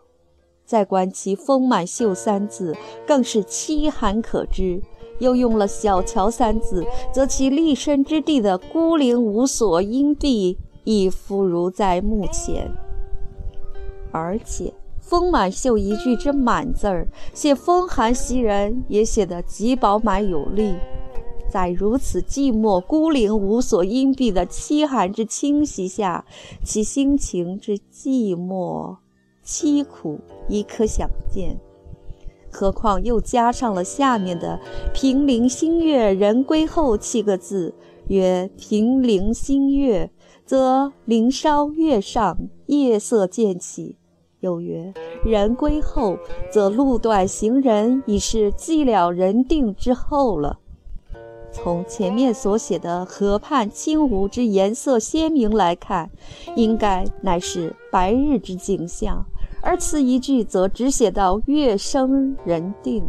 [0.65, 4.81] 再观其“风满袖”三字，更是凄寒可知。
[5.19, 12.71] 又用了“小桥”三字，则其立身之地的孤零无所、阴蔽，亦复如在目前。
[14.13, 20.75] 而且，丰满秀一句之“满”字儿，写风寒袭人，也写得极饱满有力。
[21.49, 26.25] 在如此寂寞、孤零、无所、阴蔽的凄寒之侵袭下，
[26.65, 28.97] 其心情之寂寞、
[29.45, 31.57] 凄苦，亦可想见。
[32.57, 34.59] 何况又加上了下面的
[34.95, 37.75] “平陵新月人归后”七个字，
[38.09, 40.11] 曰“平陵新月”，
[40.47, 43.97] 则林梢月上，夜色渐起；
[44.41, 46.17] 又曰“人归后”，
[46.51, 50.59] 则路断行人已是寂了人定之后了。
[51.53, 56.11] 从前面所写的河畔青芜之颜色鲜明来看，
[56.57, 59.27] 应该乃是白日之景象。
[59.67, 63.05] 而此一句则只写到月生人定，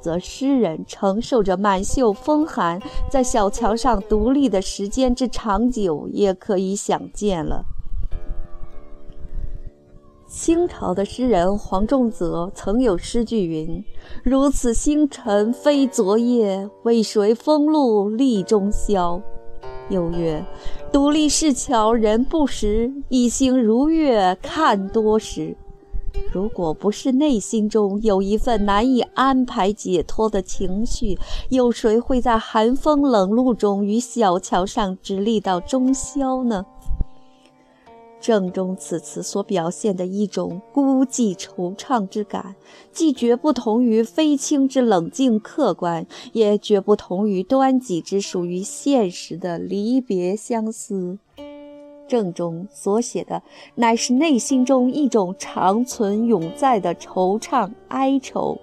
[0.00, 2.80] 则诗人承受着满袖风寒，
[3.10, 7.64] 在小桥上独立的时间之长久，也可以想见了。
[10.28, 13.84] 清朝的诗人黄仲泽曾有诗句云
[14.22, 19.20] ：“如此星辰非昨夜，为谁风露立中宵？”
[19.90, 20.46] 又曰
[20.92, 25.56] ：“独立市桥人不识，一星如月看多时。”
[26.32, 36.64] 如果不是内心中有一份难以安排解脱的情绪，有谁会在寒风冷露中与小桥上直立到中宵呢？
[38.20, 42.54] 正中此词所表现的一种孤寂惆怅之感，
[42.92, 51.18] 既绝不同于非卿之冷静客观，也绝不同于端己之属于现实的离别相思。
[52.10, 53.40] 正中所写的，
[53.76, 58.58] 乃是内心中一种长存永在的惆怅哀愁，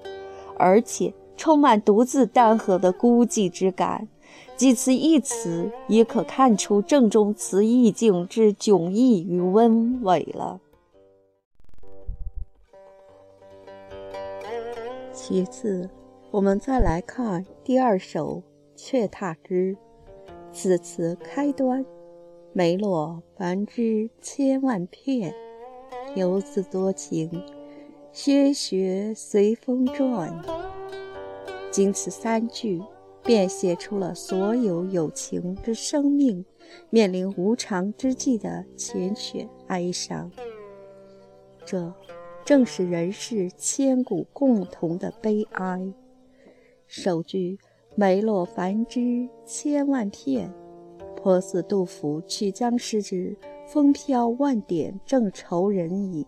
[0.58, 4.10] 而且充满独自单核的孤寂之感。
[4.58, 10.60] 即此一词，也可看出正中词意境之迥异与温婉了。
[15.14, 15.90] 其次，
[16.32, 18.38] 我们再来看第二首
[18.76, 19.76] 《却踏之》，
[20.52, 21.86] 此词开端。
[22.58, 25.32] 梅洛繁枝千万片，
[26.16, 27.30] 游子多情，
[28.12, 30.44] 薛学随风转。
[31.70, 32.82] 仅此三句，
[33.22, 36.44] 便写出了所有有情之生命
[36.90, 40.32] 面临无常之际的缱绻哀伤。
[41.64, 41.94] 这
[42.44, 45.94] 正是人世千古共同的悲哀。
[46.88, 47.60] 首句
[47.94, 50.52] “梅洛繁枝千万片”。
[51.28, 53.36] 颇似杜甫曲江诗之
[53.68, 56.26] “风飘万点正愁人矣”。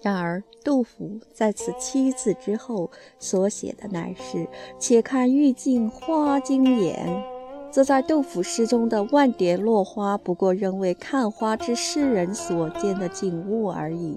[0.00, 4.48] 然而，杜甫在此七字之后所写的乃是
[4.80, 7.22] “且看欲尽花惊颜”，
[7.70, 14.16] 则在杜甫诗中的万点落花，不过仍为看花之诗人所见的景物而已。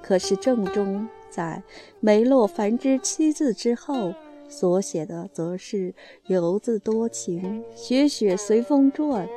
[0.00, 1.62] 可是，正中在
[2.00, 4.14] “梅落繁枝”七字之后。
[4.48, 5.94] 所写的则是
[6.26, 9.28] 游子多情，雪雪随风转。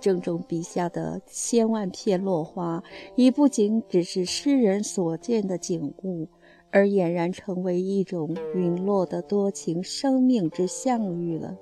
[0.00, 2.82] 正中笔下的千万片落花，
[3.16, 6.26] 已不仅只是诗人所见的景物，
[6.70, 11.56] 而俨然成为一种陨落的多情生命之相遇了。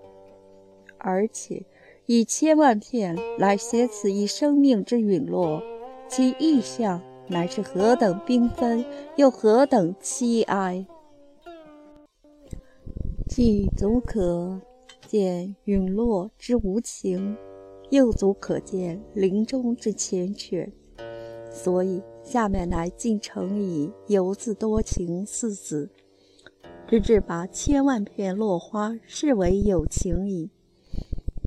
[0.99, 1.67] 而且，
[2.07, 5.61] 以千万片来写此一生命之陨落，
[6.09, 8.85] 其意象乃是何等缤纷，
[9.17, 10.87] 又何等凄哀！
[13.29, 14.59] 既足可
[15.07, 17.37] 见陨落之无情，
[17.91, 20.73] 又足可见林中之缱绻，
[21.51, 25.91] 所以下面来尽承以“游子多情”四字，
[26.89, 30.51] 直至把千万片落花视为有情矣。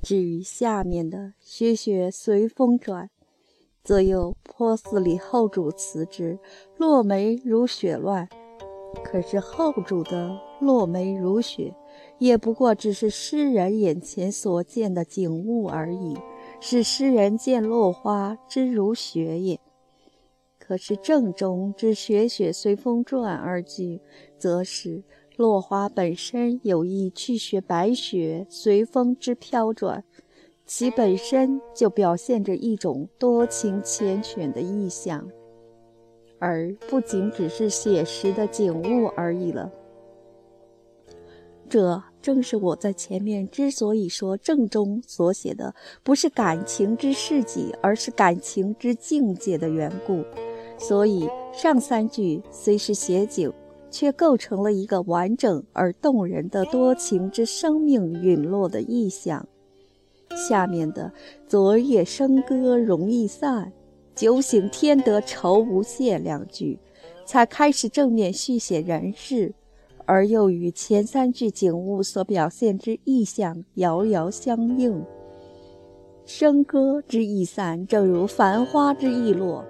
[0.04, 3.10] 至于下面的“雪雪随风转”，
[3.84, 6.38] 则又颇似李后主词之
[6.78, 8.30] “落梅如雪乱”。
[9.04, 11.76] 可是后主的“落梅如雪”，
[12.20, 16.16] 也不过只是诗人眼前所见的景物而已，
[16.62, 19.60] 是诗人见落花之如雪也。
[20.60, 24.00] 可是正中之“雪雪随风转”二句，
[24.38, 25.04] 则是
[25.36, 30.06] 落花本身有意去学白雪随风之飘转，
[30.66, 35.28] 其本身就表现着一种多情缱绻的意象。
[36.40, 39.72] 而不仅只是写实的景物而已了。
[41.72, 50.22] 这正是我在前面之所以说正中所写的不是感情之事迹，而是感情之境界的缘故。
[50.78, 53.50] 所以上三句虽是写景，
[53.90, 59.48] 却构成了一个完整而动人的多情之生命陨落的意象。
[60.36, 61.14] 下面的
[61.48, 63.72] “昨夜笙歌容易散，
[64.14, 66.78] 酒醒天得愁无限”两句，
[67.26, 69.54] 才开始正面续写人世，
[70.06, 75.04] 而又与前三句景物所表现之意象遥遥相应。
[76.26, 79.66] 笙歌之易散，正如繁花之易落。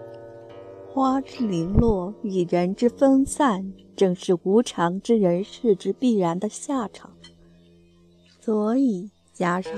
[0.93, 7.11] 花之零落与人之分散，正是无常之人世之必然的下场。
[8.41, 9.73] 所以加上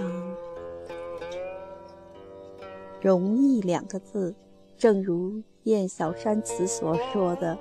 [2.99, 4.34] “容易”两个字，
[4.76, 7.58] 正如燕小山词所说的：“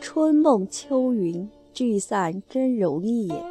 [0.00, 3.44] 春梦秋云聚散真容易也。”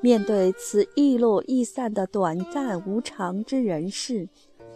[0.00, 4.28] 面对此易落易散的短暂无常之人世，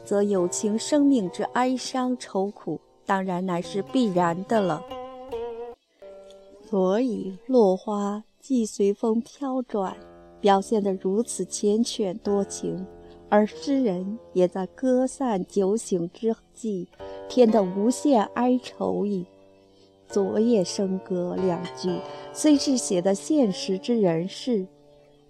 [0.05, 2.81] 则有情生命之哀伤愁苦。
[3.07, 4.83] 当然乃是必然的了。
[6.65, 9.97] 所以落花既随风飘转，
[10.41, 12.87] 表现得如此缱绻多情，
[13.29, 16.89] 而诗人也在歌散酒醒之际，
[17.29, 19.27] 添得无限哀愁矣。
[20.11, 21.99] 昨夜笙歌两句
[22.33, 24.67] 虽是写的现实之人事，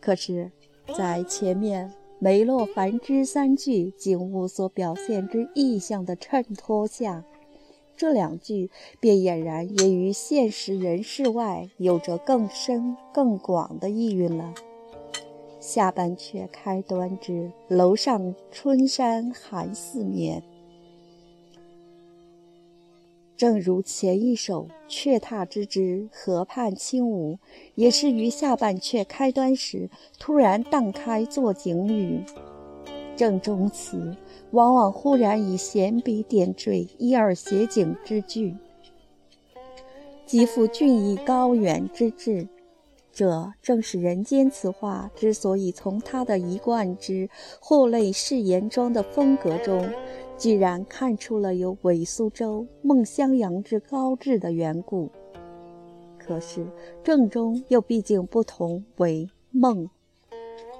[0.01, 0.51] 可是，
[0.97, 7.24] 在前面梅洛繁枝三句景物所表现之意象的衬托下。
[7.97, 14.55] 这两句便俨然也于现实人世外有着更深更广的意蕴了。
[15.61, 20.43] 下半阙开端之“楼上春山寒四面”，
[23.41, 27.38] 正如前一首“雀踏之之，河畔轻舞”，
[27.74, 29.88] 也是于下半阙开端时
[30.18, 32.22] 突然荡开作景语。
[33.16, 34.14] 正中词。
[34.51, 38.55] 往往忽然以闲笔点缀一二写景之句，
[40.26, 42.47] 极富俊逸高远之志。
[43.12, 47.28] 这正是人间词话之所以从他的一贯之
[47.61, 49.88] 祸类誓言中的风格中，
[50.41, 55.11] 居然看出了有韦苏州、孟襄阳之高致的缘故。
[56.18, 56.66] 可是
[57.05, 59.86] 正中又毕竟不同韦孟，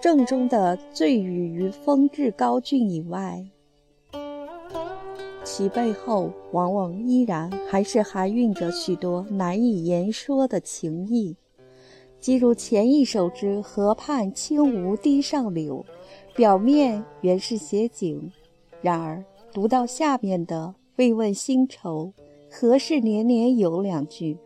[0.01, 3.45] 正中的醉语于风致高峻以外。
[5.45, 11.37] 其背后往往依然还是含蕴着许多难以言说的情意，
[12.19, 15.85] 即如前一首之“河畔轻无堤上柳”，
[16.35, 18.33] 表面原是写景，
[18.81, 19.23] 然而
[19.53, 22.13] 读到下面的“慰问新愁，
[22.49, 24.39] 何事年年有”两句，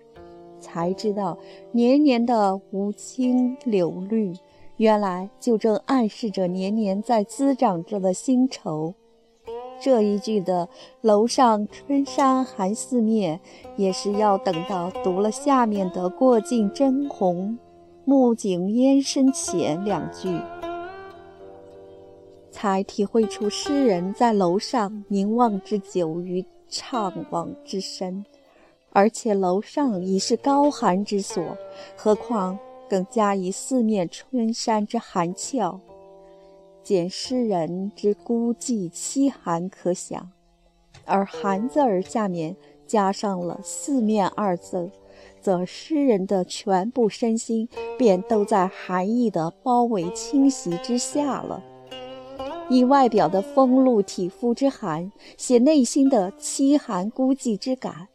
[0.58, 1.36] 才知道
[1.72, 4.32] 年年的无青柳绿，
[4.78, 8.94] 原来就正暗示着年年在滋长着的新愁。
[9.78, 10.68] 这一句的
[11.02, 13.38] “楼上春山寒四面”，
[13.76, 17.58] 也是要等到读了下面的“过尽真红，
[18.06, 20.40] 暮景烟深浅”两句，
[22.54, 26.40] 才体会出诗人在楼上凝望之久与
[26.70, 28.24] 怅惘之深。
[28.90, 31.42] 而且楼上已是高寒之所，
[31.96, 32.56] 何况
[32.88, 35.80] 更加以四面春山之寒峭。
[36.84, 40.30] 见诗人之孤寂凄寒可想，
[41.04, 42.54] 而“寒”字儿下面
[42.86, 44.88] 加上了“四面”二字，
[45.40, 51.60] 则诗人的全部身心便都在寒意的包围侵袭之下了。
[52.70, 58.08] 以外表的风露体肤之寒，写内心的凄寒孤寂之感，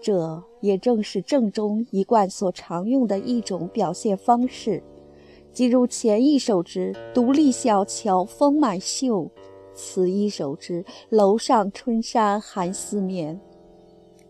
[0.00, 4.82] 这也正是正中一贯所常用的一种表现方式。
[5.52, 9.30] 即如前一首之“独立小桥风满袖”，
[9.74, 13.38] 此一首之“楼上春山寒四面”，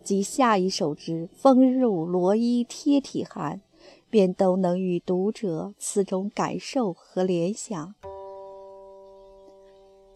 [0.03, 3.61] 及下一首之“风入罗衣贴体寒”，
[4.09, 7.93] 便都能与读者此种感受和联想。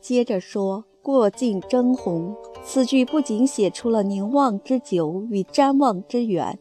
[0.08, 6.60] 接着说“过尽征鸿”，此句不仅写出了凝望之久与瞻望之远。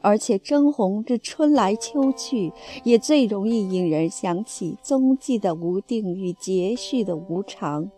[0.00, 7.88] 而且征鸿之春来秋去，也最容易引人想起踪迹的无定与节序的无常。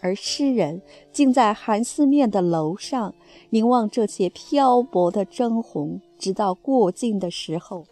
[0.00, 0.82] 而诗人
[1.12, 3.14] 竟在寒四面的楼上
[3.50, 7.84] 凝望这些漂泊的征鸿，直到过尽的时候，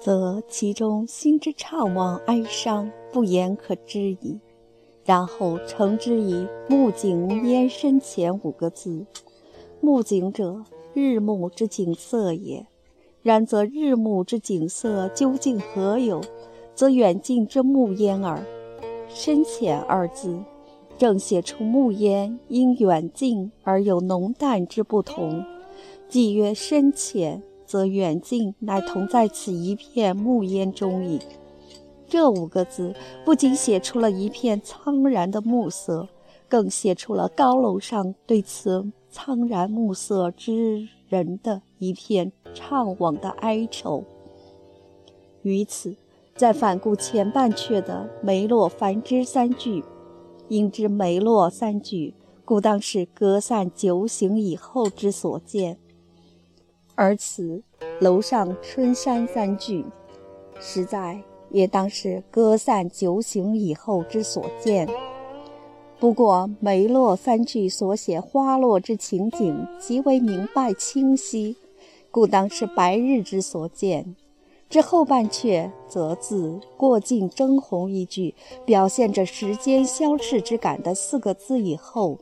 [0.00, 4.40] 则其中心之怅望哀伤不言可知矣。
[5.04, 9.06] 然后承之以“暮景烟深浅”五个字，
[9.80, 10.64] 暮景者。
[10.96, 12.68] 日暮之景色也，
[13.20, 16.20] 然则日暮之景色究竟何有？
[16.72, 18.46] 则远近之暮烟耳。
[19.08, 20.38] 深浅二字，
[20.96, 25.44] 正写出暮烟因远近而有浓淡之不同。
[26.08, 31.18] 既曰深浅，则远近乃同在此一片暮烟中矣。
[32.14, 32.94] 这五个字
[33.24, 36.06] 不仅写出了一片苍然的暮色，
[36.48, 44.04] 更写出了高楼上对此苍然暮色之人的一片怅惘的哀愁。
[45.42, 45.96] 于此，
[46.36, 49.82] 再反顾前半阙的梅落繁枝三句，
[50.46, 55.74] 应知梅落三句，故当是隔散酒醒以后之所见；
[56.94, 57.64] 而此
[58.00, 59.84] 楼上春山三句，
[60.60, 61.20] 实在。
[61.54, 64.88] 也当是歌散酒醒以后之所见。
[66.00, 71.56] 不过梅洛三句所写花落之情景极为明白清晰，
[72.10, 74.16] 故当是白日之所见。
[74.68, 78.34] 之后半阙则自“过尽征鸿”一句，
[78.66, 82.18] 表现着时间消逝之感的四个字以后，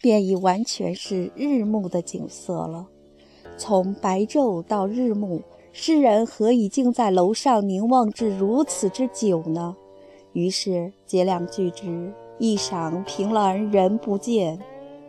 [0.00, 2.88] 便已完全是日暮的景色了。
[3.56, 5.40] 从白昼到日暮。
[5.78, 9.76] 诗人何以竟在楼上凝望至如此之久呢？
[10.32, 14.58] 于是结两句之一晌凭栏人不见，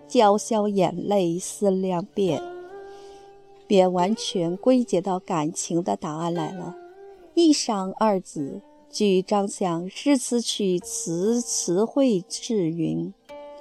[0.09, 2.43] 娇消眼泪思量遍，
[3.65, 6.76] 便完全归结到感情的答案来了。
[7.34, 13.13] 一晌二字，据张相诗词曲词词汇是云：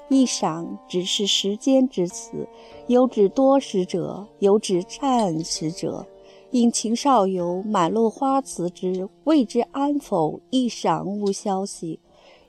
[0.08, 2.48] 一晌只是时间之词，
[2.88, 6.04] 有指多时者，有指暂时者。
[6.52, 11.98] 因秦少游满路花词之谓之安否，一晌无消息，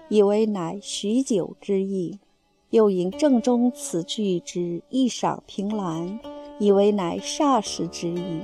[0.07, 2.19] 以为乃许久之意；
[2.69, 6.19] 又因正中此句之一晌凭栏，
[6.59, 8.41] 以为乃霎时之意。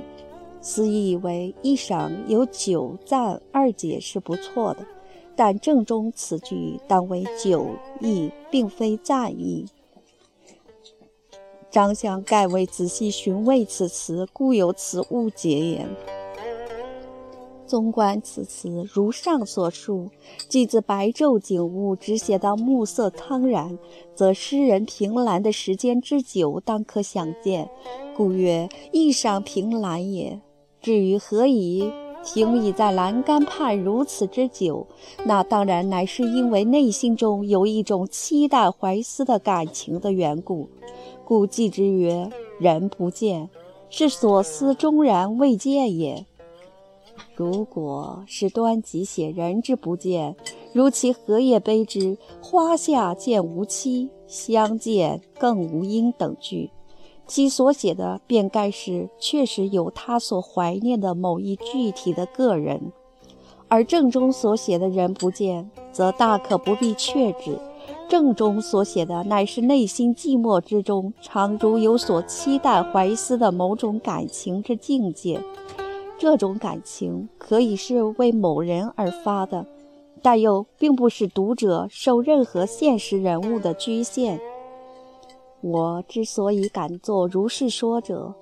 [0.60, 4.84] 思以为一晌有久暂二解是不错的，
[5.36, 7.68] 但正中此句当为久
[8.00, 9.66] 意，并非暂意。
[11.74, 15.84] 张相盖未仔细寻味此词，故有此误解也。
[17.66, 20.08] 纵观此词，如上所述，
[20.48, 23.76] 既自白昼景物只写到暮色苍然，
[24.14, 27.68] 则诗人凭栏的时间之久，当可想见。
[28.16, 30.40] 故曰一晌凭栏也。
[30.80, 34.86] 至于何以停倚在栏杆畔如此之久，
[35.24, 40.68] 那当然乃是因为内心中有一种期待怀思的感情的缘故。
[41.24, 43.48] 故记之曰：“人不见，
[43.88, 46.26] 是所思终然未见也。”
[47.36, 50.36] 如果是端己写人之不见，
[50.72, 56.70] 如其何也悲之“花下见无期，相见更无因”等句，
[57.26, 62.92] 其所写的便该是确实有他所怀念的某一具体的个人；
[63.68, 67.58] 而正中所写的人不见，则大可不必确指。
[68.08, 75.40] 正中所写的乃是内心寂寞之中，常如有所期待怀思的某种感情之境界。
[76.16, 79.66] 这种感情可以是为某人而发的，
[80.22, 84.40] 但又并不使读者受任何现实人物的局限。
[85.60, 88.34] 我之所以敢做如是说者，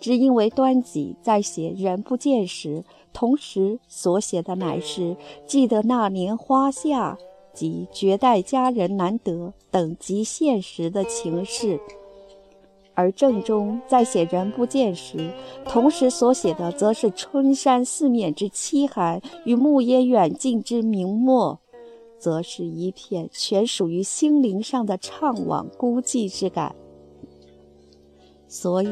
[0.00, 7.18] 只因为端己在写人不见时，同时所写的乃是记得那年花下。
[7.58, 11.80] 及绝代佳人难得等极现实的情事，
[12.94, 15.32] 而正中在写人不见时，
[15.64, 21.58] 同时所写的则是春山四面之凄寒与暮烟远近之明漠，
[22.16, 26.76] 则是一片全属于心灵上的怅惘孤寂之感。
[28.46, 28.88] 所以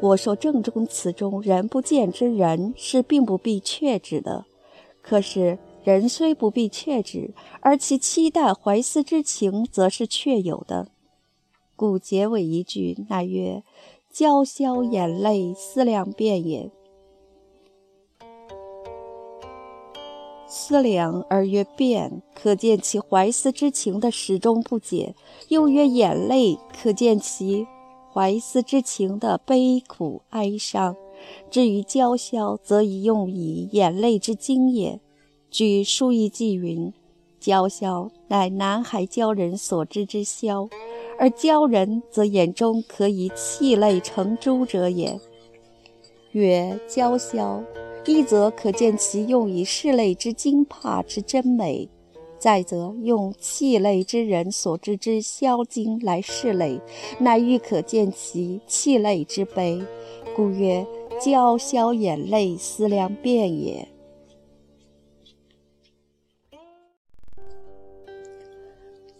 [0.00, 4.44] 我说正中词中人不见之人是并不必确指的，
[5.02, 5.58] 可是。
[5.84, 10.88] 人虽不必确指，而其期待怀思之情，则是确有的。
[11.76, 13.62] 故结尾一句，乃曰
[14.10, 16.70] ：“娇消眼泪思量遍也。”
[20.48, 25.14] 思量而曰变，可见其怀思之情的始终不解；
[25.48, 27.66] 又曰眼泪，可见其
[28.10, 30.96] 怀思之情的悲苦哀伤。
[31.50, 34.98] 至于娇消，则以用以眼泪之精也。
[35.54, 36.92] 据《书意记》云
[37.38, 40.68] ：“娇消乃南海鲛人所知之消，
[41.16, 45.16] 而鲛人则眼中可以泣泪成珠者也。”
[46.34, 47.62] 曰娇消，
[48.04, 51.88] 一则可见其用以拭泪之惊怕之真美；
[52.36, 56.80] 再则用泣泪之人所知之消惊来拭泪，
[57.20, 59.80] 乃欲可见其泣泪之悲，
[60.34, 60.84] 故曰
[61.24, 63.86] 娇消眼泪思量遍也。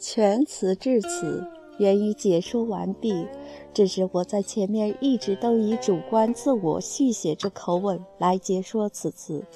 [0.06, 1.46] 全词至此，
[1.78, 3.26] 言已解说完毕。
[3.72, 9.46] 只是我在前面一直都以主观自我续写之口吻来解说此词。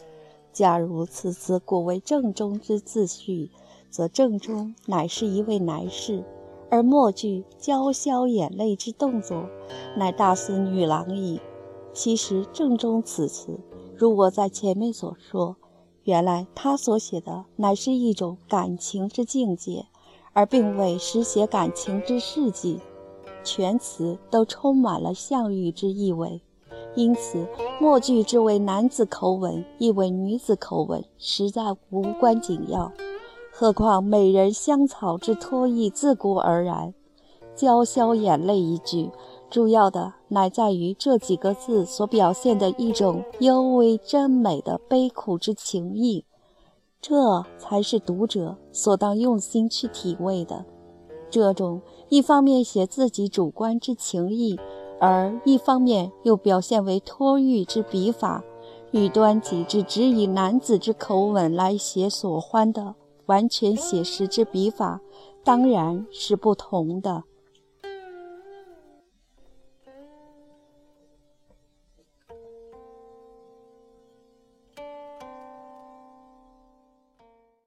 [0.50, 3.50] 假如此词果为正中之自序，
[3.90, 6.24] 则正中乃是一位男士，
[6.70, 9.50] 而末句娇消眼泪之动作，
[9.98, 11.42] 乃大孙女郎矣。
[11.92, 13.60] 其实正中此词，
[13.94, 15.56] 如我在前面所说，
[16.04, 19.84] 原来他所写的乃是一种感情之境界，
[20.38, 22.78] 而并未实写感情之事迹。
[23.42, 26.40] 全词都充满了象喻之意味，
[26.94, 27.44] 因此
[27.80, 32.92] 末句之为男子口吻，亦为女子口吻，实在无关紧要。
[33.52, 36.94] 何况美人香草之托意自古而然，
[37.56, 39.10] 娇羞眼泪一句，
[39.50, 46.24] 主要的乃在于这几个字所表现的一种幽微真美的悲苦之情意，
[47.00, 50.64] 这才是读者所当用心去体味的。
[51.30, 54.58] 这种一方面写自己主观之情意，
[55.00, 58.42] 而一方面又表现为托喻之笔法，
[58.90, 62.94] 与端己之只以男子之口吻来写所欢的
[63.26, 65.00] 完全写实之笔法，
[65.44, 67.24] 当然是不同的。